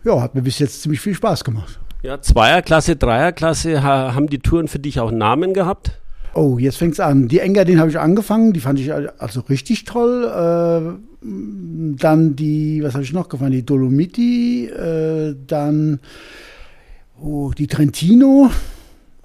ja, 0.04 0.20
hat 0.20 0.34
mir 0.34 0.42
bis 0.42 0.58
jetzt 0.58 0.82
ziemlich 0.82 1.00
viel 1.00 1.14
Spaß 1.14 1.44
gemacht. 1.44 1.80
Ja, 2.02 2.20
Zweierklasse, 2.20 2.96
Dreierklasse, 2.96 3.82
ha, 3.82 4.14
haben 4.14 4.26
die 4.26 4.40
Touren 4.40 4.68
für 4.68 4.78
dich 4.78 5.00
auch 5.00 5.10
Namen 5.10 5.54
gehabt? 5.54 6.02
Oh, 6.34 6.58
jetzt 6.58 6.78
fängt's 6.78 6.98
an. 6.98 7.28
Die 7.28 7.38
Engadin 7.38 7.78
habe 7.78 7.90
ich 7.90 7.98
angefangen, 7.98 8.52
die 8.52 8.60
fand 8.60 8.80
ich 8.80 8.92
also 8.92 9.40
richtig 9.42 9.84
toll. 9.84 10.24
Äh, 10.24 10.98
dann 11.22 12.36
die, 12.36 12.82
was 12.82 12.94
habe 12.94 13.04
ich 13.04 13.12
noch 13.12 13.28
gefahren? 13.28 13.52
Die 13.52 13.64
Dolomiti, 13.64 14.66
äh, 14.66 15.36
dann 15.46 16.00
oh, 17.22 17.52
die 17.56 17.68
Trentino. 17.68 18.50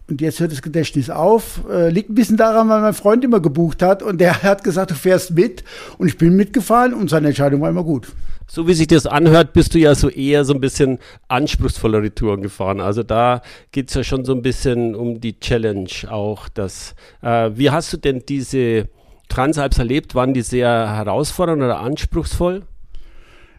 Und 0.07 0.21
jetzt 0.21 0.39
hört 0.39 0.51
das 0.51 0.61
Gedächtnis 0.61 1.09
auf. 1.09 1.61
Äh, 1.69 1.89
liegt 1.89 2.09
ein 2.09 2.15
bisschen 2.15 2.37
daran, 2.37 2.69
weil 2.69 2.81
mein 2.81 2.93
Freund 2.93 3.23
immer 3.23 3.39
gebucht 3.39 3.81
hat 3.81 4.03
und 4.03 4.21
der 4.21 4.43
hat 4.43 4.63
gesagt, 4.63 4.91
du 4.91 4.95
fährst 4.95 5.31
mit. 5.31 5.63
Und 5.97 6.07
ich 6.07 6.17
bin 6.17 6.35
mitgefahren 6.35 6.93
und 6.93 7.09
seine 7.09 7.27
Entscheidung 7.27 7.61
war 7.61 7.69
immer 7.69 7.83
gut. 7.83 8.07
So 8.51 8.67
wie 8.67 8.73
sich 8.73 8.87
das 8.87 9.05
anhört, 9.05 9.53
bist 9.53 9.75
du 9.75 9.77
ja 9.77 9.93
so 9.93 10.09
eher 10.09 10.43
so 10.43 10.55
ein 10.55 10.59
bisschen 10.59 10.97
anspruchsvollere 11.27 12.15
Touren 12.15 12.41
gefahren. 12.41 12.81
Also 12.81 13.03
da 13.03 13.43
geht 13.71 13.89
es 13.89 13.93
ja 13.93 14.03
schon 14.03 14.25
so 14.25 14.33
ein 14.33 14.41
bisschen 14.41 14.95
um 14.95 15.21
die 15.21 15.39
Challenge 15.39 15.87
auch. 16.09 16.49
Das, 16.49 16.95
äh, 17.21 17.51
wie 17.53 17.69
hast 17.69 17.93
du 17.93 17.97
denn 17.97 18.23
diese 18.27 18.87
Transalps 19.27 19.77
erlebt? 19.77 20.15
Waren 20.15 20.33
die 20.33 20.41
sehr 20.41 20.67
herausfordernd 20.67 21.61
oder 21.61 21.79
anspruchsvoll? 21.79 22.63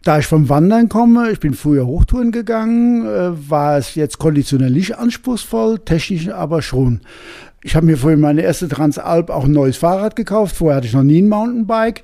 Da 0.03 0.19
ich 0.19 0.27
vom 0.27 0.49
Wandern 0.49 0.89
komme, 0.89 1.31
ich 1.31 1.39
bin 1.39 1.53
früher 1.53 1.85
Hochtouren 1.85 2.33
gegangen, 2.33 3.05
äh, 3.05 3.49
war 3.49 3.77
es 3.77 3.95
jetzt 3.95 4.19
konditionell 4.19 4.71
nicht 4.71 4.97
anspruchsvoll, 4.97 5.79
technisch 5.79 6.27
aber 6.27 6.61
schon. 6.61 6.99
Ich 7.63 7.77
habe 7.77 7.85
mir 7.85 7.95
vorhin 7.95 8.19
meine 8.19 8.41
erste 8.41 8.67
Transalp 8.67 9.29
auch 9.29 9.45
ein 9.45 9.53
neues 9.53 9.77
Fahrrad 9.77 10.17
gekauft. 10.17 10.57
Vorher 10.57 10.75
hatte 10.75 10.87
ich 10.87 10.93
noch 10.93 11.03
nie 11.03 11.21
ein 11.21 11.29
Mountainbike. 11.29 12.03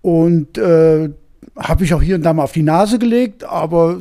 Und 0.00 0.56
äh, 0.56 1.10
habe 1.56 1.84
ich 1.84 1.94
auch 1.94 2.02
hier 2.02 2.16
und 2.16 2.22
da 2.22 2.32
mal 2.32 2.44
auf 2.44 2.52
die 2.52 2.62
Nase 2.62 2.98
gelegt, 2.98 3.44
aber 3.44 4.00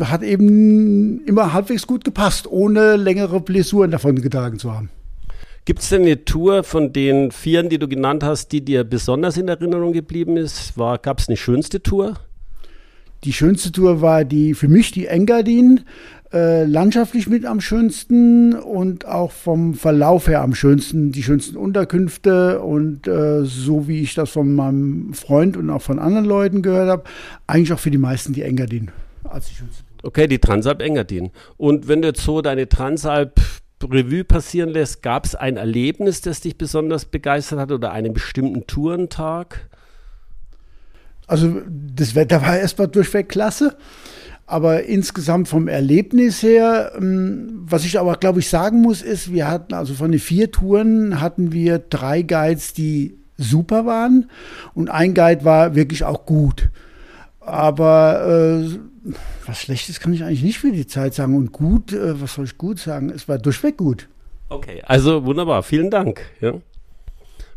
hat 0.00 0.22
eben 0.22 1.24
immer 1.26 1.52
halbwegs 1.52 1.86
gut 1.86 2.04
gepasst, 2.04 2.46
ohne 2.46 2.96
längere 2.96 3.40
Blessuren 3.40 3.90
davon 3.90 4.16
getragen 4.16 4.58
zu 4.58 4.72
haben. 4.72 4.90
Gibt 5.64 5.80
es 5.80 5.90
denn 5.90 6.02
eine 6.02 6.24
Tour 6.24 6.64
von 6.64 6.92
den 6.92 7.30
Vieren, 7.30 7.68
die 7.68 7.78
du 7.78 7.88
genannt 7.88 8.24
hast, 8.24 8.52
die 8.52 8.64
dir 8.64 8.84
besonders 8.84 9.36
in 9.36 9.48
Erinnerung 9.48 9.92
geblieben 9.92 10.36
ist? 10.36 10.74
Gab 10.76 11.18
es 11.18 11.28
eine 11.28 11.36
schönste 11.36 11.82
Tour? 11.82 12.14
Die 13.24 13.32
schönste 13.32 13.72
Tour 13.72 14.00
war 14.00 14.24
die 14.24 14.54
für 14.54 14.68
mich 14.68 14.92
die 14.92 15.06
Engadin. 15.06 15.80
Äh, 16.30 16.64
landschaftlich 16.64 17.26
mit 17.26 17.46
am 17.46 17.62
schönsten 17.62 18.54
und 18.54 19.06
auch 19.06 19.32
vom 19.32 19.72
Verlauf 19.72 20.28
her 20.28 20.42
am 20.42 20.54
schönsten, 20.54 21.10
die 21.10 21.22
schönsten 21.22 21.56
Unterkünfte 21.56 22.60
und 22.60 23.08
äh, 23.08 23.44
so 23.44 23.88
wie 23.88 24.02
ich 24.02 24.14
das 24.14 24.28
von 24.28 24.54
meinem 24.54 25.14
Freund 25.14 25.56
und 25.56 25.70
auch 25.70 25.80
von 25.80 25.98
anderen 25.98 26.26
Leuten 26.26 26.60
gehört 26.60 26.90
habe, 26.90 27.04
eigentlich 27.46 27.72
auch 27.72 27.78
für 27.78 27.90
die 27.90 27.96
meisten 27.96 28.34
die 28.34 28.42
Engadin 28.42 28.90
als 29.24 29.48
die 29.48 29.54
schönste. 29.54 29.84
Okay, 30.02 30.28
die 30.28 30.38
Transalp 30.38 30.82
Engadin. 30.82 31.30
Und 31.56 31.88
wenn 31.88 32.02
du 32.02 32.08
jetzt 32.08 32.20
so 32.20 32.42
deine 32.42 32.68
Transalp 32.68 33.40
Revue 33.82 34.24
passieren 34.24 34.68
lässt, 34.68 35.02
gab 35.02 35.24
es 35.24 35.34
ein 35.34 35.56
Erlebnis, 35.56 36.20
das 36.20 36.42
dich 36.42 36.58
besonders 36.58 37.06
begeistert 37.06 37.58
hat 37.58 37.72
oder 37.72 37.92
einen 37.92 38.12
bestimmten 38.12 38.66
Tourentag? 38.66 39.68
Also 41.28 41.62
das 41.94 42.16
Wetter 42.16 42.42
war 42.42 42.58
erstmal 42.58 42.88
durchweg 42.88 43.28
klasse. 43.28 43.76
Aber 44.46 44.84
insgesamt 44.84 45.46
vom 45.46 45.68
Erlebnis 45.68 46.42
her, 46.42 46.92
ähm, 46.96 47.64
was 47.66 47.84
ich 47.84 48.00
aber 48.00 48.16
glaube 48.16 48.40
ich 48.40 48.48
sagen 48.48 48.80
muss, 48.80 49.02
ist, 49.02 49.30
wir 49.30 49.46
hatten 49.46 49.74
also 49.74 49.92
von 49.92 50.10
den 50.10 50.20
vier 50.20 50.50
Touren 50.50 51.20
hatten 51.20 51.52
wir 51.52 51.78
drei 51.78 52.22
Guides, 52.22 52.72
die 52.72 53.18
super 53.36 53.84
waren 53.84 54.30
und 54.74 54.88
ein 54.88 55.12
Guide 55.12 55.44
war 55.44 55.74
wirklich 55.74 56.02
auch 56.04 56.24
gut. 56.24 56.70
Aber 57.40 58.26
äh, 58.26 58.78
was 59.46 59.60
Schlechtes 59.60 60.00
kann 60.00 60.12
ich 60.12 60.24
eigentlich 60.24 60.42
nicht 60.42 60.58
für 60.58 60.72
die 60.72 60.86
Zeit 60.86 61.14
sagen. 61.14 61.36
Und 61.36 61.52
gut, 61.52 61.92
äh, 61.92 62.20
was 62.20 62.34
soll 62.34 62.44
ich 62.44 62.58
gut 62.58 62.78
sagen? 62.78 63.10
Es 63.10 63.28
war 63.28 63.38
durchweg 63.38 63.76
gut. 63.76 64.08
Okay, 64.48 64.82
also 64.86 65.24
wunderbar. 65.24 65.62
Vielen 65.62 65.90
Dank. 65.90 66.20
Ja. 66.40 66.54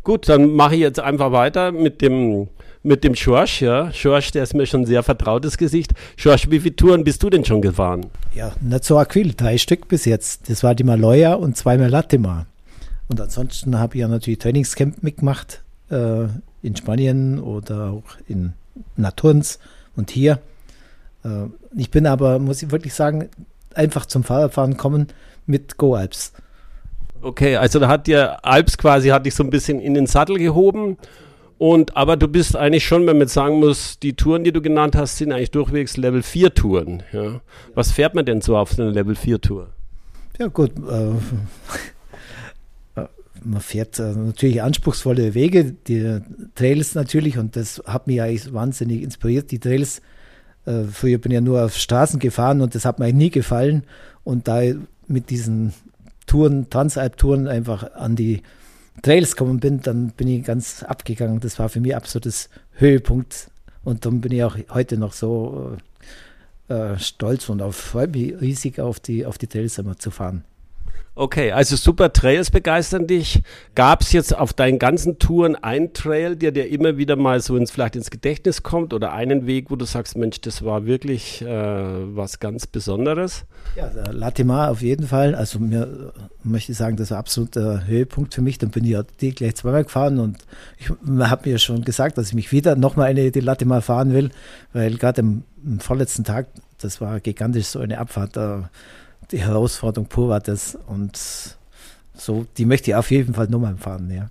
Gut, 0.02 0.28
dann 0.28 0.52
mache 0.52 0.74
ich 0.74 0.80
jetzt 0.80 1.00
einfach 1.00 1.32
weiter 1.32 1.72
mit 1.72 2.02
dem 2.02 2.48
mit 2.82 3.04
dem 3.04 3.14
Schorsch, 3.14 3.62
ja. 3.62 3.92
Schorsch, 3.92 4.32
der 4.32 4.42
ist 4.42 4.54
mir 4.54 4.66
schon 4.66 4.82
ein 4.82 4.86
sehr 4.86 5.02
vertrautes 5.02 5.56
Gesicht. 5.56 5.92
Schorsch, 6.16 6.50
wie 6.50 6.60
viele 6.60 6.76
Touren 6.76 7.04
bist 7.04 7.22
du 7.22 7.30
denn 7.30 7.44
schon 7.44 7.62
gefahren? 7.62 8.06
Ja, 8.34 8.52
nicht 8.60 8.84
so 8.84 8.98
akquil, 8.98 9.34
drei 9.36 9.58
Stück 9.58 9.88
bis 9.88 10.04
jetzt. 10.04 10.50
Das 10.50 10.62
war 10.62 10.74
die 10.74 10.84
Maloya 10.84 11.34
und 11.34 11.56
zweimal 11.56 11.88
Latima. 11.88 12.46
Und 13.08 13.20
ansonsten 13.20 13.78
habe 13.78 13.94
ich 13.94 14.00
ja 14.00 14.08
natürlich 14.08 14.38
Trainingscamp 14.38 15.02
mitgemacht 15.02 15.62
äh, 15.90 16.24
in 16.62 16.76
Spanien 16.76 17.38
oder 17.38 17.90
auch 17.90 18.16
in 18.26 18.54
Naturns 18.96 19.58
und 19.96 20.10
hier. 20.10 20.40
Äh, 21.24 21.46
ich 21.76 21.90
bin 21.90 22.06
aber, 22.06 22.38
muss 22.38 22.62
ich 22.62 22.70
wirklich 22.70 22.94
sagen, 22.94 23.28
einfach 23.74 24.06
zum 24.06 24.24
Fahrradfahren 24.24 24.76
kommen 24.76 25.08
mit 25.46 25.76
Go 25.76 25.94
Alps. 25.94 26.32
Okay, 27.20 27.56
also 27.56 27.78
da 27.78 27.88
hat 27.88 28.08
dir 28.08 28.44
Alps 28.44 28.76
quasi, 28.76 29.08
hat 29.10 29.26
dich 29.26 29.34
so 29.34 29.44
ein 29.44 29.50
bisschen 29.50 29.80
in 29.80 29.94
den 29.94 30.06
Sattel 30.06 30.38
gehoben 30.38 30.96
und, 31.62 31.96
aber 31.96 32.16
du 32.16 32.26
bist 32.26 32.56
eigentlich 32.56 32.84
schon, 32.84 33.02
wenn 33.02 33.18
man 33.18 33.20
jetzt 33.20 33.34
sagen 33.34 33.60
muss, 33.60 34.00
die 34.00 34.14
Touren, 34.14 34.42
die 34.42 34.50
du 34.50 34.60
genannt 34.60 34.96
hast, 34.96 35.18
sind 35.18 35.30
eigentlich 35.30 35.52
durchwegs 35.52 35.96
Level 35.96 36.24
4 36.24 36.54
Touren. 36.54 37.04
Ja. 37.12 37.40
Was 37.76 37.92
fährt 37.92 38.16
man 38.16 38.24
denn 38.24 38.40
so 38.40 38.56
auf 38.56 38.72
so 38.72 38.82
einer 38.82 38.90
Level 38.90 39.14
4 39.14 39.40
Tour? 39.40 39.68
Ja, 40.40 40.48
gut. 40.48 40.72
Äh, 40.76 41.12
man 43.44 43.60
fährt 43.60 44.00
äh, 44.00 44.12
natürlich 44.12 44.60
anspruchsvolle 44.60 45.34
Wege, 45.34 45.76
die 45.86 46.18
Trails 46.56 46.96
natürlich, 46.96 47.38
und 47.38 47.54
das 47.54 47.80
hat 47.86 48.08
mich 48.08 48.20
eigentlich 48.20 48.52
wahnsinnig 48.52 49.00
inspiriert, 49.00 49.52
die 49.52 49.60
Trails 49.60 50.02
Äh, 50.64 50.84
früher 50.90 51.18
bin 51.18 51.30
ich 51.30 51.36
ja 51.36 51.40
nur 51.40 51.64
auf 51.64 51.76
Straßen 51.76 52.18
gefahren 52.18 52.60
und 52.60 52.74
das 52.74 52.84
hat 52.84 52.98
mir 52.98 53.12
nie 53.12 53.30
gefallen. 53.30 53.84
Und 54.24 54.48
da 54.48 54.62
mit 55.06 55.30
diesen 55.30 55.74
Touren, 56.26 56.70
Transalp-Touren 56.70 57.46
einfach 57.46 57.94
an 57.94 58.16
die 58.16 58.42
Trails 59.00 59.36
gekommen 59.36 59.60
bin, 59.60 59.80
dann 59.80 60.10
bin 60.10 60.28
ich 60.28 60.44
ganz 60.44 60.82
abgegangen. 60.82 61.40
Das 61.40 61.58
war 61.58 61.68
für 61.68 61.80
mich 61.80 61.96
absolutes 61.96 62.50
Höhepunkt. 62.72 63.50
Und 63.84 64.04
darum 64.04 64.20
bin 64.20 64.32
ich 64.32 64.44
auch 64.44 64.56
heute 64.70 64.96
noch 64.96 65.12
so 65.12 65.76
äh, 66.68 66.98
stolz 66.98 67.48
und 67.48 67.62
freue 67.74 68.08
mich 68.08 68.40
riesig 68.40 68.80
auf 68.80 69.00
die, 69.00 69.26
auf 69.26 69.38
die 69.38 69.46
Trails 69.46 69.78
immer 69.78 69.98
zu 69.98 70.10
fahren. 70.10 70.44
Okay, 71.14 71.52
also 71.52 71.76
super 71.76 72.10
Trails 72.14 72.50
begeistern 72.50 73.06
dich. 73.06 73.42
Gab 73.74 74.00
es 74.00 74.12
jetzt 74.12 74.34
auf 74.34 74.54
deinen 74.54 74.78
ganzen 74.78 75.18
Touren 75.18 75.56
einen 75.56 75.92
Trail, 75.92 76.36
der 76.36 76.52
dir 76.52 76.70
immer 76.70 76.96
wieder 76.96 77.16
mal 77.16 77.42
so 77.42 77.54
ins, 77.58 77.70
vielleicht 77.70 77.96
ins 77.96 78.10
Gedächtnis 78.10 78.62
kommt 78.62 78.94
oder 78.94 79.12
einen 79.12 79.46
Weg, 79.46 79.70
wo 79.70 79.76
du 79.76 79.84
sagst, 79.84 80.16
Mensch, 80.16 80.40
das 80.40 80.64
war 80.64 80.86
wirklich 80.86 81.42
äh, 81.42 81.46
was 81.46 82.40
ganz 82.40 82.66
Besonderes? 82.66 83.44
Ja, 83.76 83.90
Latimar 84.10 84.70
auf 84.70 84.80
jeden 84.80 85.06
Fall. 85.06 85.34
Also 85.34 85.58
mir 85.58 86.14
möchte 86.44 86.72
ich 86.72 86.78
sagen, 86.78 86.96
das 86.96 87.10
war 87.10 87.18
absolut 87.18 87.56
der 87.56 87.86
Höhepunkt 87.86 88.32
für 88.32 88.40
mich. 88.40 88.56
Dann 88.56 88.70
bin 88.70 88.84
ich 88.84 88.92
ja 88.92 89.02
die 89.20 89.34
gleich 89.34 89.56
zweimal 89.56 89.84
gefahren 89.84 90.18
und 90.18 90.38
ich 90.78 90.88
habe 90.88 91.50
mir 91.50 91.58
schon 91.58 91.84
gesagt, 91.84 92.16
dass 92.16 92.28
ich 92.28 92.34
mich 92.34 92.52
wieder 92.52 92.74
nochmal 92.74 93.08
eine 93.08 93.30
die 93.30 93.40
Latimar 93.40 93.82
fahren 93.82 94.14
will, 94.14 94.30
weil 94.72 94.96
gerade 94.96 95.20
am, 95.20 95.44
am 95.62 95.78
vorletzten 95.78 96.24
Tag, 96.24 96.46
das 96.80 97.02
war 97.02 97.20
gigantisch 97.20 97.66
so 97.66 97.80
eine 97.80 97.98
Abfahrt. 97.98 98.34
Da 98.34 98.70
die 99.32 99.42
Herausforderung 99.42 100.08
pur 100.08 100.28
war 100.28 100.40
das. 100.40 100.78
Und 100.86 101.18
so, 102.14 102.46
die 102.56 102.66
möchte 102.66 102.90
ich 102.90 102.94
auf 102.94 103.10
jeden 103.10 103.34
Fall 103.34 103.48
nochmal 103.48 103.76
fahren, 103.76 104.10
ja. 104.14 104.28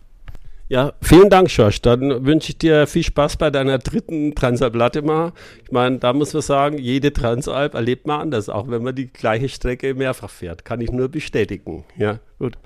Ja, 0.70 0.94
vielen 1.02 1.30
Dank, 1.30 1.50
Josh. 1.50 1.82
Dann 1.82 2.26
wünsche 2.26 2.52
ich 2.52 2.58
dir 2.58 2.88
viel 2.88 3.04
Spaß 3.04 3.36
bei 3.36 3.50
deiner 3.50 3.78
dritten 3.78 4.36
Transalp 4.36 4.74
Latima. 4.74 5.34
Ich 5.66 5.72
meine, 5.74 5.98
da 5.98 6.14
muss 6.14 6.32
man 6.32 6.42
sagen, 6.42 6.78
jede 6.78 7.12
Transalp 7.12 7.74
erlebt 7.74 8.08
man 8.08 8.22
anders, 8.22 8.48
auch 8.48 8.70
wenn 8.70 8.82
man 8.82 8.96
die 8.96 9.08
gleiche 9.08 9.50
Strecke 9.50 9.94
mehrfach 9.94 10.30
fährt. 10.30 10.64
Kann 10.64 10.80
ich 10.80 10.90
nur 10.90 11.10
bestätigen. 11.10 11.84
Ja, 11.98 12.20
gut. 12.40 12.58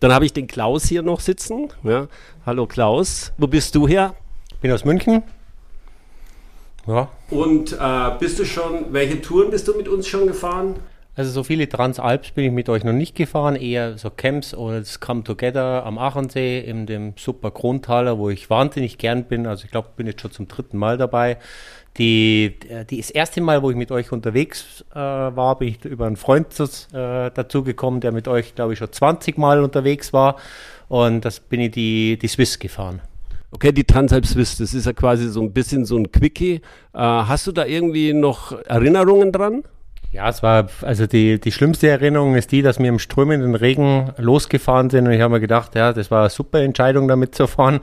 Dann 0.00 0.12
habe 0.12 0.24
ich 0.24 0.32
den 0.32 0.48
Klaus 0.48 0.86
hier 0.86 1.02
noch 1.02 1.20
sitzen. 1.20 1.68
Ja. 1.84 2.08
Hallo 2.44 2.66
Klaus, 2.66 3.32
wo 3.38 3.46
bist 3.46 3.76
du 3.76 3.86
her? 3.86 4.16
Ich 4.54 4.58
bin 4.58 4.72
aus 4.72 4.84
München. 4.84 5.22
Ja. 6.88 7.08
Und 7.30 7.72
äh, 7.80 8.10
bist 8.18 8.40
du 8.40 8.44
schon, 8.44 8.92
welche 8.92 9.20
Touren 9.20 9.50
bist 9.50 9.68
du 9.68 9.74
mit 9.76 9.86
uns 9.86 10.08
schon 10.08 10.26
gefahren? 10.26 10.74
Also 11.16 11.30
so 11.30 11.44
viele 11.44 11.66
Transalps 11.66 12.32
bin 12.32 12.44
ich 12.44 12.52
mit 12.52 12.68
euch 12.68 12.84
noch 12.84 12.92
nicht 12.92 13.16
gefahren, 13.16 13.56
eher 13.56 13.96
so 13.96 14.10
Camps 14.10 14.52
oder 14.52 14.80
das 14.80 15.00
Come 15.00 15.24
Together 15.24 15.86
am 15.86 15.96
Achensee 15.96 16.60
in 16.60 16.84
dem 16.84 17.14
super 17.16 17.50
Grundtaler, 17.50 18.18
wo 18.18 18.28
ich 18.28 18.50
wahnsinnig 18.50 18.98
gern 18.98 19.24
bin. 19.24 19.46
Also 19.46 19.64
ich 19.64 19.70
glaube, 19.70 19.88
bin 19.96 20.06
jetzt 20.06 20.20
schon 20.20 20.30
zum 20.30 20.46
dritten 20.46 20.76
Mal 20.76 20.98
dabei. 20.98 21.38
Die, 21.96 22.58
die, 22.90 22.98
das 22.98 23.08
erste 23.08 23.40
Mal, 23.40 23.62
wo 23.62 23.70
ich 23.70 23.76
mit 23.76 23.90
euch 23.90 24.12
unterwegs 24.12 24.84
äh, 24.92 24.96
war, 24.96 25.58
bin 25.58 25.68
ich 25.68 25.82
über 25.86 26.06
einen 26.06 26.16
Freund 26.16 26.48
äh, 26.60 27.30
dazu 27.32 27.64
gekommen, 27.64 28.02
der 28.02 28.12
mit 28.12 28.28
euch, 28.28 28.54
glaube 28.54 28.74
ich, 28.74 28.78
schon 28.78 28.92
20 28.92 29.38
Mal 29.38 29.64
unterwegs 29.64 30.12
war. 30.12 30.36
Und 30.88 31.24
das 31.24 31.40
bin 31.40 31.62
ich 31.62 31.70
die, 31.70 32.18
die 32.18 32.28
Swiss 32.28 32.58
gefahren. 32.58 33.00
Okay, 33.52 33.72
die 33.72 33.84
Transalp 33.84 34.26
Swiss, 34.26 34.58
das 34.58 34.74
ist 34.74 34.84
ja 34.84 34.92
quasi 34.92 35.28
so 35.28 35.40
ein 35.40 35.54
bisschen 35.54 35.86
so 35.86 35.96
ein 35.96 36.12
Quickie. 36.12 36.56
Äh, 36.56 36.98
hast 36.98 37.46
du 37.46 37.52
da 37.52 37.64
irgendwie 37.64 38.12
noch 38.12 38.52
Erinnerungen 38.66 39.32
dran? 39.32 39.62
Ja, 40.12 40.28
es 40.28 40.42
war, 40.42 40.68
also 40.82 41.06
die, 41.06 41.38
die 41.38 41.52
schlimmste 41.52 41.88
Erinnerung 41.88 42.36
ist 42.36 42.50
die, 42.52 42.62
dass 42.62 42.78
wir 42.78 42.88
im 42.88 42.98
strömenden 42.98 43.54
Regen 43.54 44.12
losgefahren 44.16 44.88
sind 44.88 45.06
und 45.06 45.12
ich 45.12 45.20
habe 45.20 45.34
mir 45.34 45.40
gedacht, 45.40 45.74
ja, 45.74 45.92
das 45.92 46.10
war 46.10 46.20
eine 46.20 46.30
super 46.30 46.60
Entscheidung, 46.60 47.08
damit 47.08 47.34
zu 47.34 47.46
fahren. 47.46 47.80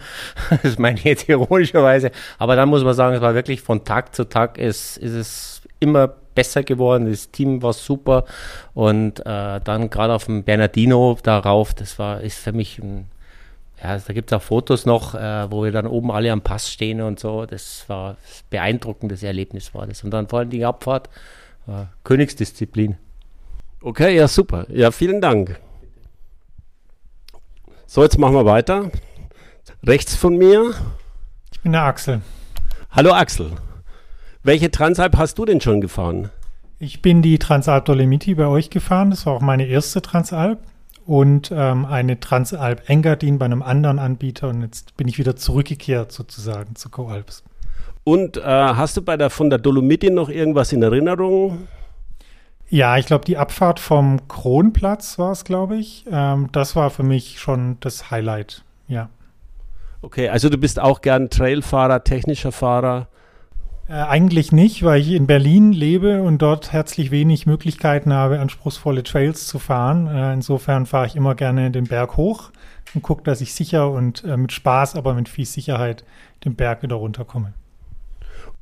Das 0.64 0.80
meine 0.80 0.98
ich 0.98 1.04
jetzt 1.04 1.30
ironischerweise. 1.30 2.12
Aber 2.40 2.56
dann 2.56 2.70
muss 2.70 2.84
man 2.84 2.94
sagen, 2.94 3.16
es 3.16 3.22
war 3.22 3.36
wirklich 3.36 3.62
von 3.62 3.84
Tag 3.84 4.16
zu 4.16 4.28
Tag 4.28 4.58
ist, 4.58 4.98
ist 4.98 5.14
es 5.14 5.62
immer 5.80 6.08
besser 6.08 6.64
geworden. 6.64 7.10
Das 7.10 7.30
Team 7.32 7.62
war 7.62 7.74
super 7.74 8.26
und 8.74 9.20
äh, 9.26 9.60
dann 9.64 9.90
gerade 9.90 10.14
auf 10.14 10.26
dem 10.26 10.44
Bernardino 10.44 11.18
darauf, 11.22 11.74
das 11.74 12.00
war, 12.00 12.22
ist 12.22 12.40
für 12.40 12.54
mich 12.54 12.80
ein 12.80 13.08
ja, 13.84 13.98
da 13.98 14.14
gibt 14.14 14.32
es 14.32 14.38
auch 14.38 14.42
Fotos 14.42 14.86
noch, 14.86 15.14
äh, 15.14 15.52
wo 15.52 15.64
wir 15.64 15.72
dann 15.74 15.88
oben 15.88 16.10
alle 16.10 16.32
am 16.32 16.42
Pass 16.42 16.72
stehen 16.72 17.02
und 17.02 17.20
so. 17.20 17.46
Das 17.46 17.84
war 17.88 18.12
ein 18.12 18.18
beeindruckendes 18.50 19.24
Erlebnis 19.24 19.74
war 19.74 19.86
das. 19.86 20.06
Und 20.06 20.12
dann 20.12 20.30
vor 20.30 20.40
allem 20.40 20.50
die 20.50 20.64
Abfahrt, 20.64 21.10
äh, 21.68 21.86
Königsdisziplin. 22.04 22.98
Okay, 23.82 24.16
ja, 24.16 24.28
super. 24.28 24.66
Ja, 24.70 24.92
vielen 24.92 25.22
Dank. 25.22 25.60
So, 27.86 28.02
jetzt 28.02 28.18
machen 28.18 28.34
wir 28.34 28.46
weiter. 28.46 28.90
Rechts 29.86 30.16
von 30.16 30.38
mir. 30.38 30.74
Ich 31.52 31.62
bin 31.62 31.74
der 31.74 31.84
Axel. 31.84 32.22
Hallo 32.92 33.12
Axel. 33.12 33.52
Welche 34.42 34.72
Transalp 34.72 35.18
hast 35.18 35.38
du 35.38 35.46
denn 35.46 35.62
schon 35.62 35.82
gefahren? 35.82 36.30
Ich 36.80 37.02
bin 37.02 37.22
die 37.22 37.40
Transalp 37.40 37.86
Dolomiti 37.86 38.36
bei 38.36 38.48
euch 38.48 38.70
gefahren. 38.70 39.10
Das 39.10 39.26
war 39.26 39.34
auch 39.34 39.42
meine 39.42 39.66
erste 39.66 40.02
Transalp. 40.02 40.60
Und 41.06 41.52
ähm, 41.54 41.86
eine 41.86 42.20
Transalp 42.20 42.90
Engadin 42.90 43.38
bei 43.38 43.46
einem 43.46 43.62
anderen 43.62 44.00
Anbieter. 44.00 44.50
Und 44.50 44.62
jetzt 44.62 44.96
bin 44.98 45.08
ich 45.08 45.18
wieder 45.18 45.36
zurückgekehrt 45.36 46.12
sozusagen 46.12 46.76
zu 46.76 46.90
Coalps. 46.90 47.44
Und 48.04 48.38
äh, 48.38 48.42
hast 48.42 48.98
du 48.98 49.02
bei 49.02 49.18
der, 49.18 49.30
von 49.30 49.50
der 49.50 49.60
Dolomiti 49.60 50.10
noch 50.10 50.30
irgendwas 50.30 50.74
in 50.74 50.84
Erinnerung? 50.84 51.68
Ja, 52.70 52.98
ich 52.98 53.06
glaube, 53.06 53.26
die 53.26 53.38
Abfahrt 53.38 53.80
vom 53.80 54.28
Kronplatz 54.28 55.20
war 55.20 55.32
es, 55.32 55.44
glaube 55.44 55.78
ich. 55.78 56.06
Ähm, 56.12 56.50
das 56.52 56.76
war 56.76 56.90
für 56.90 57.04
mich 57.04 57.40
schon 57.40 57.78
das 57.80 58.12
Highlight, 58.12 58.64
ja. 58.88 59.10
Okay, 60.02 60.28
also 60.28 60.50
du 60.50 60.58
bist 60.58 60.80
auch 60.80 61.02
gern 61.02 61.30
Trailfahrer, 61.30 62.04
technischer 62.04 62.52
Fahrer? 62.52 63.08
Äh, 63.88 63.94
eigentlich 63.94 64.52
nicht, 64.52 64.84
weil 64.84 65.00
ich 65.00 65.12
in 65.12 65.28
Berlin 65.28 65.72
lebe 65.72 66.22
und 66.24 66.42
dort 66.42 66.74
herzlich 66.74 67.12
wenig 67.12 67.46
Möglichkeiten 67.46 68.12
habe, 68.12 68.40
anspruchsvolle 68.40 69.04
Trails 69.04 69.48
zu 69.48 69.60
fahren. 69.60 70.08
Äh, 70.08 70.34
insofern 70.34 70.86
fahre 70.86 71.06
ich 71.06 71.16
immer 71.16 71.36
gerne 71.36 71.72
den 71.72 71.86
Berg 71.86 72.18
hoch 72.18 72.52
und 72.94 73.02
gucke, 73.02 73.24
dass 73.24 73.40
ich 73.40 73.54
sicher 73.54 73.92
und 73.92 74.24
äh, 74.24 74.36
mit 74.36 74.52
Spaß, 74.52 74.96
aber 74.96 75.14
mit 75.14 75.30
viel 75.30 75.46
Sicherheit 75.46 76.04
den 76.44 76.56
Berg 76.56 76.82
wieder 76.84 76.96
runterkomme. 76.96 77.54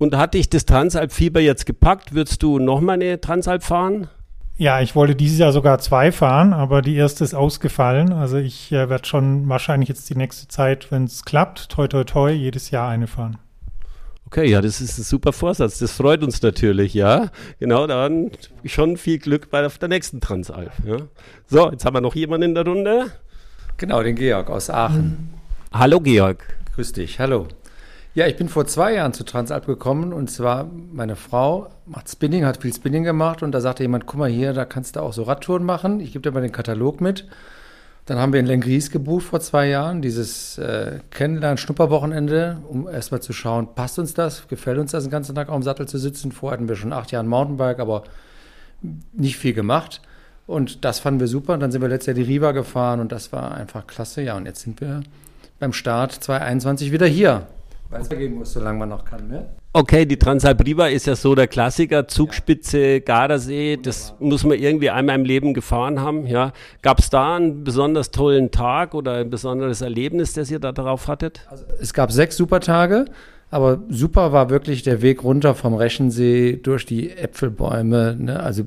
Und 0.02 0.18
hat 0.18 0.34
dich 0.34 0.50
das 0.50 0.66
Transalp-Fieber 0.66 1.42
jetzt 1.42 1.68
gepackt? 1.68 2.16
Würdest 2.16 2.42
du 2.42 2.58
nochmal 2.58 2.96
eine 2.96 3.22
Transalp 3.22 3.62
fahren? 3.62 4.08
Ja, 4.58 4.82
ich 4.82 4.96
wollte 4.96 5.14
dieses 5.14 5.38
Jahr 5.38 5.52
sogar 5.52 5.78
zwei 5.78 6.12
fahren, 6.12 6.54
aber 6.54 6.82
die 6.82 6.96
erste 6.96 7.24
ist 7.24 7.36
ausgefallen. 7.36 8.12
Also 8.12 8.38
ich 8.38 8.72
äh, 8.72 8.90
werde 8.90 9.06
schon 9.06 9.48
wahrscheinlich 9.48 9.90
jetzt 9.90 10.10
die 10.10 10.16
nächste 10.16 10.48
Zeit, 10.48 10.92
wenn 10.92 11.04
es 11.04 11.24
klappt, 11.24 11.70
toi 11.70 11.88
toi 11.88 12.04
toi, 12.04 12.32
jedes 12.32 12.72
Jahr 12.72 12.90
eine 12.90 13.06
fahren. 13.06 13.38
Okay, 14.26 14.50
ja, 14.50 14.60
das 14.60 14.82
ist 14.82 14.98
ein 14.98 15.04
super 15.04 15.34
Vorsatz. 15.34 15.78
Das 15.78 15.92
freut 15.92 16.24
uns 16.24 16.42
natürlich, 16.42 16.96
ja. 16.96 17.28
Genau, 17.60 17.86
dann 17.86 18.32
schon 18.66 18.98
viel 18.98 19.20
Glück 19.20 19.52
bei 19.52 19.62
der 19.62 19.88
nächsten 19.88 20.20
Transalp. 20.20 20.72
Ja. 20.84 20.98
So, 21.46 21.70
jetzt 21.70 21.86
haben 21.86 21.94
wir 21.94 22.02
noch 22.02 22.16
jemanden 22.16 22.50
in 22.50 22.56
der 22.56 22.66
Runde. 22.66 23.12
Genau, 23.78 24.02
den 24.02 24.16
Georg 24.16 24.50
aus 24.50 24.72
Aachen. 24.72 25.30
Hallo 25.72 26.00
Georg. 26.00 26.44
Grüß 26.74 26.94
dich, 26.94 27.20
hallo. 27.20 27.48
Ja, 28.14 28.28
ich 28.28 28.36
bin 28.36 28.50
vor 28.50 28.68
zwei 28.68 28.96
Jahren 28.96 29.14
zu 29.14 29.24
Transalp 29.24 29.66
gekommen 29.66 30.12
und 30.12 30.30
zwar 30.30 30.70
meine 30.92 31.16
Frau 31.16 31.70
macht 31.86 32.10
Spinning, 32.10 32.44
hat 32.44 32.62
viel 32.62 32.74
Spinning 32.74 33.06
gemacht 33.06 33.42
und 33.42 33.54
da 33.54 33.62
sagte 33.62 33.84
jemand, 33.84 34.06
guck 34.06 34.20
mal 34.20 34.30
hier, 34.30 34.52
da 34.52 34.66
kannst 34.66 34.98
du 34.98 35.00
auch 35.00 35.14
so 35.14 35.24
Radtouren 35.24 35.64
machen. 35.64 36.02
Ich 36.02 36.12
gebe 36.12 36.22
dir 36.22 36.34
mal 36.34 36.42
den 36.42 36.52
Katalog 36.52 37.00
mit. 37.00 37.26
Dann 38.06 38.20
haben 38.20 38.34
wir 38.34 38.42
in 38.42 38.48
Lengries 38.48 38.92
gebucht 38.92 39.24
vor 39.24 39.40
zwei 39.40 39.70
Jahren, 39.70 40.02
dieses 40.02 40.58
äh, 40.58 41.00
Kennenlernen-Schnupperwochenende, 41.12 42.58
um 42.68 42.86
erstmal 42.90 43.22
zu 43.22 43.32
schauen, 43.32 43.76
passt 43.76 43.98
uns 43.98 44.14
das, 44.14 44.46
gefällt 44.50 44.78
uns 44.78 44.92
das, 44.92 45.06
den 45.06 45.12
ganzen 45.12 45.34
Tag 45.34 45.48
auf 45.48 45.56
dem 45.56 45.64
Sattel 45.64 45.88
zu 45.88 45.98
sitzen. 45.98 46.34
Vorher 46.34 46.58
hatten 46.58 46.68
wir 46.68 46.76
schon 46.76 46.92
acht 46.92 47.12
Jahre 47.12 47.26
Mountainbike, 47.26 47.80
aber 47.80 48.04
nicht 49.14 49.38
viel 49.38 49.54
gemacht. 49.54 50.02
Und 50.48 50.84
das 50.84 51.00
fanden 51.00 51.22
wir 51.22 51.28
super. 51.28 51.54
Und 51.54 51.62
dann 51.62 51.72
sind 51.72 51.82
wir 51.82 51.88
letztes 51.88 52.08
Jahr 52.08 52.16
die 52.16 52.30
Riva 52.30 52.52
gefahren 52.52 53.00
und 53.00 53.14
das 53.14 53.32
war 53.32 53.54
einfach 53.54 53.88
klasse. 53.88 54.22
Ja, 54.22 54.36
und 54.36 54.48
jetzt 54.48 54.64
sind 54.64 54.82
wir 54.82 55.02
beim 55.60 55.72
Start 55.72 56.12
2021 56.12 56.92
wieder 56.92 57.08
hier 57.08 57.48
weitergehen 57.92 58.36
muss, 58.36 58.54
solange 58.54 58.80
man 58.80 58.90
noch 58.90 59.06
kann. 59.06 59.28
Ne? 59.28 59.50
Okay, 59.74 60.06
die 60.06 60.18
Transalp 60.18 60.66
Riva 60.66 60.88
ist 60.88 61.08
ja 61.08 61.16
so 61.16 61.36
der 61.36 61.48
Klassiker, 61.48 62.08
Zugspitze, 62.08 63.02
Gardasee, 63.02 63.78
das 63.78 64.14
muss 64.20 64.44
man 64.44 64.58
irgendwie 64.58 64.90
einmal 64.90 65.16
im 65.16 65.26
Leben 65.26 65.54
gefahren 65.54 66.02
haben. 66.02 66.26
Ja. 66.28 66.52
Gab 66.82 67.00
es 67.00 67.10
da 67.10 67.36
einen 67.36 67.64
besonders 67.64 68.12
tollen 68.12 68.52
Tag 68.52 68.94
oder 68.94 69.16
ein 69.16 69.30
besonderes 69.30 69.82
Erlebnis, 69.82 70.34
das 70.34 70.52
ihr 70.52 70.60
da 70.60 70.72
drauf 70.72 71.08
hattet? 71.08 71.46
Also, 71.50 71.66
es 71.80 71.94
gab 71.94 72.12
sechs 72.12 72.36
super 72.36 72.60
Tage, 72.60 73.06
aber 73.50 73.80
super 73.90 74.32
war 74.32 74.50
wirklich 74.50 74.84
der 74.84 75.02
Weg 75.02 75.24
runter 75.24 75.56
vom 75.56 75.74
Reschensee 75.74 76.58
durch 76.58 76.86
die 76.86 77.12
Äpfelbäume. 77.12 78.16
Ne? 78.18 78.40
Also 78.40 78.64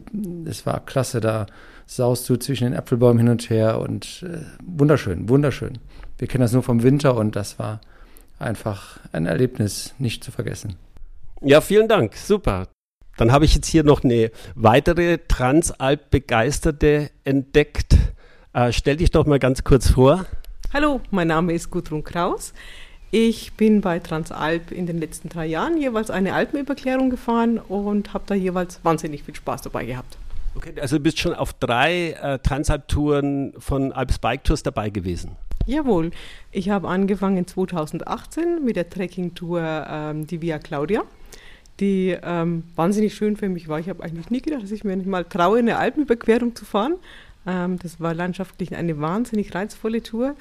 es 0.46 0.66
war 0.66 0.80
klasse, 0.80 1.20
da 1.20 1.46
saust 1.86 2.28
du 2.28 2.36
zwischen 2.36 2.64
den 2.64 2.72
Äpfelbäumen 2.72 3.18
hin 3.18 3.28
und 3.28 3.50
her 3.50 3.78
und 3.78 4.24
äh, 4.26 4.38
wunderschön, 4.64 5.28
wunderschön. 5.28 5.78
Wir 6.18 6.28
kennen 6.28 6.42
das 6.42 6.52
nur 6.52 6.62
vom 6.62 6.82
Winter 6.82 7.16
und 7.16 7.36
das 7.36 7.58
war 7.58 7.80
einfach 8.44 9.00
ein 9.12 9.26
Erlebnis 9.26 9.94
nicht 9.98 10.22
zu 10.22 10.30
vergessen. 10.30 10.76
Ja, 11.40 11.60
vielen 11.60 11.88
Dank. 11.88 12.14
Super. 12.16 12.68
Dann 13.16 13.32
habe 13.32 13.44
ich 13.44 13.54
jetzt 13.54 13.68
hier 13.68 13.84
noch 13.84 14.02
eine 14.02 14.30
weitere 14.54 15.18
Transalp-Begeisterte 15.28 17.10
entdeckt. 17.24 17.96
Äh, 18.52 18.72
stell 18.72 18.96
dich 18.96 19.10
doch 19.10 19.26
mal 19.26 19.38
ganz 19.38 19.64
kurz 19.64 19.90
vor. 19.90 20.26
Hallo, 20.72 21.00
mein 21.10 21.28
Name 21.28 21.52
ist 21.52 21.70
Gudrun 21.70 22.02
Kraus. 22.02 22.52
Ich 23.10 23.52
bin 23.52 23.80
bei 23.80 24.00
Transalp 24.00 24.72
in 24.72 24.86
den 24.86 24.98
letzten 24.98 25.28
drei 25.28 25.46
Jahren 25.46 25.80
jeweils 25.80 26.10
eine 26.10 26.34
Alpenüberquerung 26.34 27.10
gefahren 27.10 27.58
und 27.58 28.12
habe 28.12 28.24
da 28.26 28.34
jeweils 28.34 28.80
wahnsinnig 28.82 29.22
viel 29.22 29.36
Spaß 29.36 29.62
dabei 29.62 29.84
gehabt. 29.84 30.18
Okay, 30.56 30.72
also 30.80 30.96
du 30.96 31.02
bist 31.02 31.20
schon 31.20 31.34
auf 31.34 31.52
drei 31.52 32.12
äh, 32.20 32.38
Transalp-Touren 32.40 33.54
von 33.58 33.92
Alps 33.92 34.18
Bike 34.18 34.42
Tours 34.42 34.64
dabei 34.64 34.90
gewesen. 34.90 35.36
Jawohl, 35.66 36.10
ich 36.52 36.68
habe 36.68 36.88
angefangen 36.88 37.46
2018 37.46 38.62
mit 38.62 38.76
der 38.76 38.90
Trekking-Tour 38.90 39.86
ähm, 39.88 40.26
die 40.26 40.42
Via 40.42 40.58
Claudia, 40.58 41.04
die 41.80 42.16
ähm, 42.22 42.64
wahnsinnig 42.76 43.14
schön 43.14 43.36
für 43.36 43.48
mich 43.48 43.66
war. 43.68 43.80
Ich 43.80 43.88
habe 43.88 44.02
eigentlich 44.02 44.28
nie 44.28 44.42
gedacht, 44.42 44.62
dass 44.62 44.72
ich 44.72 44.84
mir 44.84 44.94
nicht 44.94 45.08
mal 45.08 45.24
traue, 45.24 45.58
eine 45.58 45.78
Alpenüberquerung 45.78 46.54
zu 46.54 46.66
fahren. 46.66 46.96
Ähm, 47.46 47.78
das 47.78 47.98
war 47.98 48.12
landschaftlich 48.12 48.76
eine 48.76 49.00
wahnsinnig 49.00 49.54
reizvolle 49.54 50.02
Tour, 50.02 50.36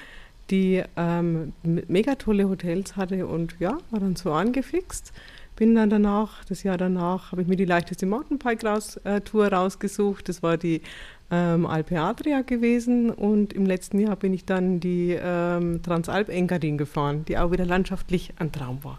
die 0.50 0.82
ähm, 0.96 1.54
mega 1.62 2.16
tolle 2.16 2.50
Hotels 2.50 2.96
hatte 2.96 3.26
und 3.26 3.56
ja, 3.60 3.78
war 3.90 4.00
dann 4.00 4.16
so 4.16 4.30
angefixt. 4.30 5.14
Bin 5.56 5.74
dann 5.76 5.88
danach, 5.88 6.44
das 6.44 6.64
Jahr 6.64 6.76
danach, 6.76 7.30
habe 7.30 7.40
ich 7.40 7.48
mir 7.48 7.56
die 7.56 7.64
leichteste 7.64 8.06
Mountainbike-Tour 8.06 9.44
äh, 9.44 9.54
rausgesucht. 9.54 10.28
Das 10.28 10.42
war 10.42 10.56
die 10.56 10.82
ähm, 11.34 11.66
Alpe 11.66 12.00
Adria 12.00 12.42
gewesen 12.42 13.10
und 13.10 13.52
im 13.52 13.66
letzten 13.66 13.98
Jahr 13.98 14.16
bin 14.16 14.32
ich 14.32 14.44
dann 14.44 14.78
die 14.78 15.18
ähm, 15.20 15.82
Transalp 15.82 16.28
Engadin 16.28 16.78
gefahren, 16.78 17.24
die 17.26 17.38
auch 17.38 17.50
wieder 17.50 17.64
landschaftlich 17.66 18.32
ein 18.38 18.52
Traum 18.52 18.84
war. 18.84 18.98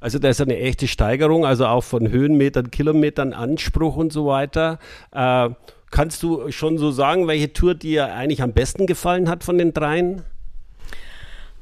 Also 0.00 0.18
da 0.18 0.28
ist 0.28 0.40
eine 0.40 0.58
echte 0.58 0.86
Steigerung, 0.86 1.44
also 1.44 1.66
auch 1.66 1.82
von 1.82 2.08
Höhenmetern, 2.08 2.70
Kilometern, 2.70 3.32
Anspruch 3.32 3.96
und 3.96 4.12
so 4.12 4.26
weiter. 4.26 4.78
Äh, 5.10 5.50
kannst 5.90 6.22
du 6.22 6.50
schon 6.52 6.78
so 6.78 6.90
sagen, 6.90 7.26
welche 7.26 7.52
Tour 7.52 7.74
dir 7.74 8.14
eigentlich 8.14 8.42
am 8.42 8.52
besten 8.52 8.86
gefallen 8.86 9.28
hat 9.28 9.42
von 9.42 9.58
den 9.58 9.72
dreien? 9.72 10.22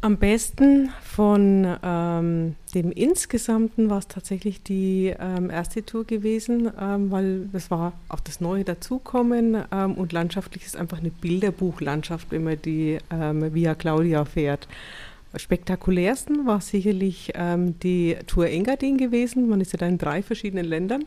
Am 0.05 0.19
besten 0.19 0.91
von 1.01 1.67
ähm, 1.83 2.57
dem 2.75 2.93
Insgesamten 2.93 3.89
war 3.89 4.01
es 4.01 4.07
tatsächlich 4.07 4.63
die 4.63 5.15
ähm, 5.19 5.49
erste 5.49 5.83
Tour 5.83 6.05
gewesen, 6.05 6.71
ähm, 6.79 7.11
weil 7.11 7.49
das 7.55 7.71
war 7.71 7.95
auch 8.11 8.21
das 8.21 8.39
Neue 8.39 8.65
dazukommen 8.65 9.65
ähm, 9.73 9.95
und 9.95 10.13
landschaftlich 10.13 10.67
ist 10.67 10.77
einfach 10.77 10.99
eine 10.99 11.11
Bilderbuchlandschaft, 11.11 12.33
wenn 12.33 12.45
man 12.45 12.61
die 12.61 12.99
ähm, 13.11 13.55
Via 13.55 13.75
Claudia 13.75 14.27
fährt. 14.27 14.69
Spektakulärsten 15.37 16.47
war 16.47 16.61
sicherlich 16.61 17.33
ähm, 17.35 17.81
die 17.81 18.19
Tour 18.27 18.49
Engadin 18.49 18.99
gewesen. 18.99 19.49
Man 19.49 19.63
ist 19.63 19.73
ja 19.73 19.79
da 19.79 19.87
in 19.87 19.97
drei 19.97 20.23
verschiedenen 20.23 20.67
Ländern 20.67 21.07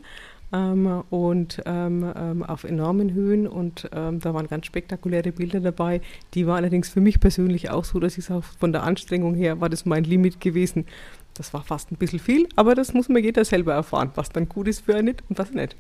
ähm, 0.54 1.04
und 1.10 1.62
ähm, 1.66 2.14
ähm, 2.16 2.44
auf 2.44 2.64
enormen 2.64 3.14
Höhen 3.14 3.48
und 3.48 3.90
ähm, 3.94 4.20
da 4.20 4.34
waren 4.34 4.48
ganz 4.48 4.66
spektakuläre 4.66 5.32
Bilder 5.32 5.60
dabei. 5.60 6.02
Die 6.34 6.48
war 6.48 6.56
allerdings 6.56 6.90
für 6.90 7.02
mich 7.02 7.20
persönlich 7.20 7.70
auch 7.70 7.84
so, 7.84 8.00
dass 8.00 8.18
ich 8.18 8.30
auch 8.32 8.44
von 8.44 8.72
der 8.72 8.84
Anstrengung 8.84 9.36
her 9.36 9.60
war 9.60 9.70
das 9.70 9.86
mein 9.86 10.04
Limit 10.04 10.40
gewesen. 10.40 10.86
Das 11.34 11.54
war 11.54 11.64
fast 11.64 11.92
ein 11.92 11.98
bisschen 11.98 12.20
viel, 12.20 12.48
aber 12.56 12.76
das 12.76 12.94
muss 12.94 13.10
man 13.10 13.24
jeder 13.24 13.46
selber 13.46 13.74
erfahren, 13.74 14.12
was 14.16 14.30
dann 14.30 14.50
gut 14.50 14.68
ist 14.68 14.86
für 14.86 14.96
einen 14.96 15.16
und 15.30 15.38
was 15.38 15.52
nicht. 15.52 15.76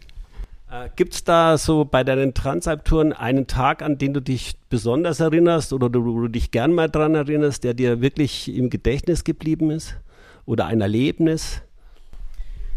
Äh, 0.69 0.89
Gibt 0.95 1.13
es 1.13 1.23
da 1.23 1.57
so 1.57 1.85
bei 1.85 2.03
deinen 2.03 2.33
Transalp-Touren 2.33 3.13
einen 3.13 3.47
Tag, 3.47 3.81
an 3.81 3.97
den 3.97 4.13
du 4.13 4.21
dich 4.21 4.57
besonders 4.69 5.19
erinnerst 5.19 5.71
oder 5.71 5.87
wo 5.93 6.21
du 6.21 6.27
dich 6.27 6.51
gern 6.51 6.73
mal 6.73 6.89
dran 6.89 7.15
erinnerst, 7.15 7.63
der 7.63 7.73
dir 7.73 8.01
wirklich 8.01 8.53
im 8.53 8.69
Gedächtnis 8.69 9.23
geblieben 9.23 9.71
ist? 9.71 9.95
Oder 10.45 10.65
ein 10.65 10.81
Erlebnis? 10.81 11.61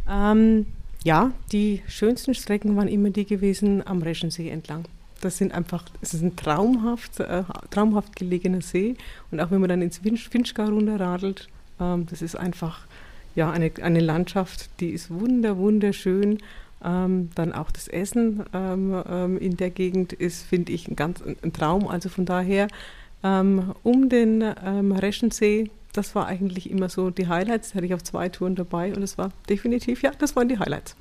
Ähm, 0.08 0.66
ja, 1.04 1.32
die 1.52 1.82
schönsten 1.88 2.34
Strecken 2.34 2.76
waren 2.76 2.88
immer 2.88 3.10
die 3.10 3.24
gewesen 3.24 3.86
am 3.86 4.02
Reschensee 4.02 4.50
entlang. 4.50 4.84
Das 5.20 5.38
sind 5.38 5.52
einfach, 5.52 5.84
es 6.00 6.14
ist 6.14 6.22
ein 6.22 6.36
traumhaft, 6.36 7.20
äh, 7.20 7.42
traumhaft 7.70 8.16
gelegener 8.16 8.62
See. 8.62 8.96
Und 9.30 9.40
auch 9.40 9.50
wenn 9.50 9.60
man 9.60 9.68
dann 9.68 9.82
ins 9.82 9.98
Finchgau 9.98 10.64
runterradelt, 10.64 11.48
ähm, 11.78 12.06
das 12.06 12.22
ist 12.22 12.36
einfach 12.36 12.86
ja, 13.34 13.50
eine, 13.50 13.70
eine 13.82 14.00
Landschaft, 14.00 14.70
die 14.80 14.90
ist 14.90 15.10
wunder, 15.10 15.56
wunderschön. 15.56 16.38
Ähm, 16.82 17.30
dann 17.34 17.52
auch 17.52 17.70
das 17.70 17.88
Essen 17.88 18.44
ähm, 18.54 19.02
ähm 19.06 19.38
in 19.38 19.58
der 19.58 19.68
Gegend 19.68 20.14
ist, 20.14 20.42
finde 20.42 20.72
ich, 20.72 20.88
ein 20.88 20.96
ganz 20.96 21.22
ein 21.22 21.52
Traum. 21.52 21.86
Also 21.86 22.08
von 22.08 22.24
daher 22.24 22.68
ähm, 23.22 23.74
um 23.82 24.08
den 24.08 24.42
ähm, 24.64 24.92
Reschensee 24.92 25.70
das 25.92 26.14
war 26.14 26.26
eigentlich 26.26 26.70
immer 26.70 26.88
so 26.88 27.10
die 27.10 27.28
Highlights. 27.28 27.70
Da 27.70 27.76
hatte 27.76 27.86
ich 27.86 27.94
auf 27.94 28.02
zwei 28.02 28.28
Touren 28.28 28.54
dabei 28.54 28.94
und 28.94 29.02
es 29.02 29.18
war 29.18 29.30
definitiv, 29.48 30.02
ja, 30.02 30.10
das 30.18 30.36
waren 30.36 30.48
die 30.48 30.58
Highlights. 30.58 30.96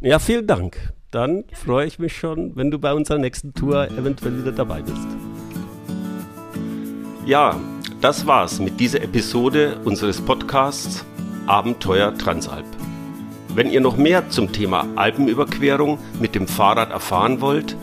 Ja, 0.00 0.18
vielen 0.18 0.46
Dank. 0.46 0.92
Dann 1.10 1.44
freue 1.52 1.86
ich 1.86 1.98
mich 1.98 2.16
schon, 2.16 2.56
wenn 2.56 2.70
du 2.70 2.78
bei 2.78 2.94
unserer 2.94 3.18
nächsten 3.18 3.52
Tour 3.52 3.88
eventuell 3.90 4.38
wieder 4.38 4.52
dabei 4.52 4.82
bist. 4.82 5.06
Ja, 7.26 7.60
das 8.00 8.26
war's 8.26 8.58
mit 8.58 8.80
dieser 8.80 9.02
Episode 9.02 9.78
unseres 9.84 10.20
Podcasts 10.20 11.04
Abenteuer 11.46 12.14
Transalp. 12.16 12.66
Wenn 13.54 13.70
ihr 13.70 13.80
noch 13.80 13.96
mehr 13.96 14.30
zum 14.30 14.52
Thema 14.52 14.86
Alpenüberquerung 14.96 15.98
mit 16.18 16.34
dem 16.34 16.48
Fahrrad 16.48 16.90
erfahren 16.90 17.40
wollt, 17.40 17.76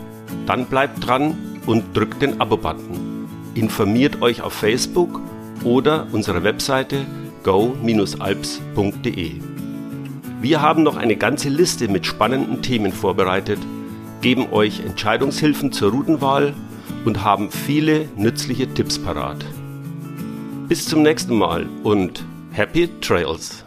dann 0.47 0.65
bleibt 0.65 1.05
dran 1.05 1.37
und 1.67 1.95
drückt 1.95 2.21
den 2.21 2.41
Abo-Button. 2.41 3.27
Informiert 3.53 4.21
euch 4.21 4.41
auf 4.41 4.53
Facebook 4.53 5.21
oder 5.63 6.07
unsere 6.11 6.43
Webseite 6.43 7.05
go-alps.de. 7.43 9.31
Wir 10.41 10.61
haben 10.61 10.83
noch 10.83 10.95
eine 10.97 11.15
ganze 11.17 11.49
Liste 11.49 11.87
mit 11.87 12.05
spannenden 12.05 12.61
Themen 12.61 12.93
vorbereitet, 12.93 13.59
geben 14.21 14.47
euch 14.51 14.81
Entscheidungshilfen 14.81 15.71
zur 15.71 15.91
Routenwahl 15.91 16.53
und 17.05 17.23
haben 17.23 17.51
viele 17.51 18.07
nützliche 18.15 18.73
Tipps 18.73 18.99
parat. 18.99 19.43
Bis 20.67 20.85
zum 20.85 21.01
nächsten 21.01 21.37
Mal 21.37 21.67
und 21.83 22.23
Happy 22.51 22.89
Trails! 23.01 23.65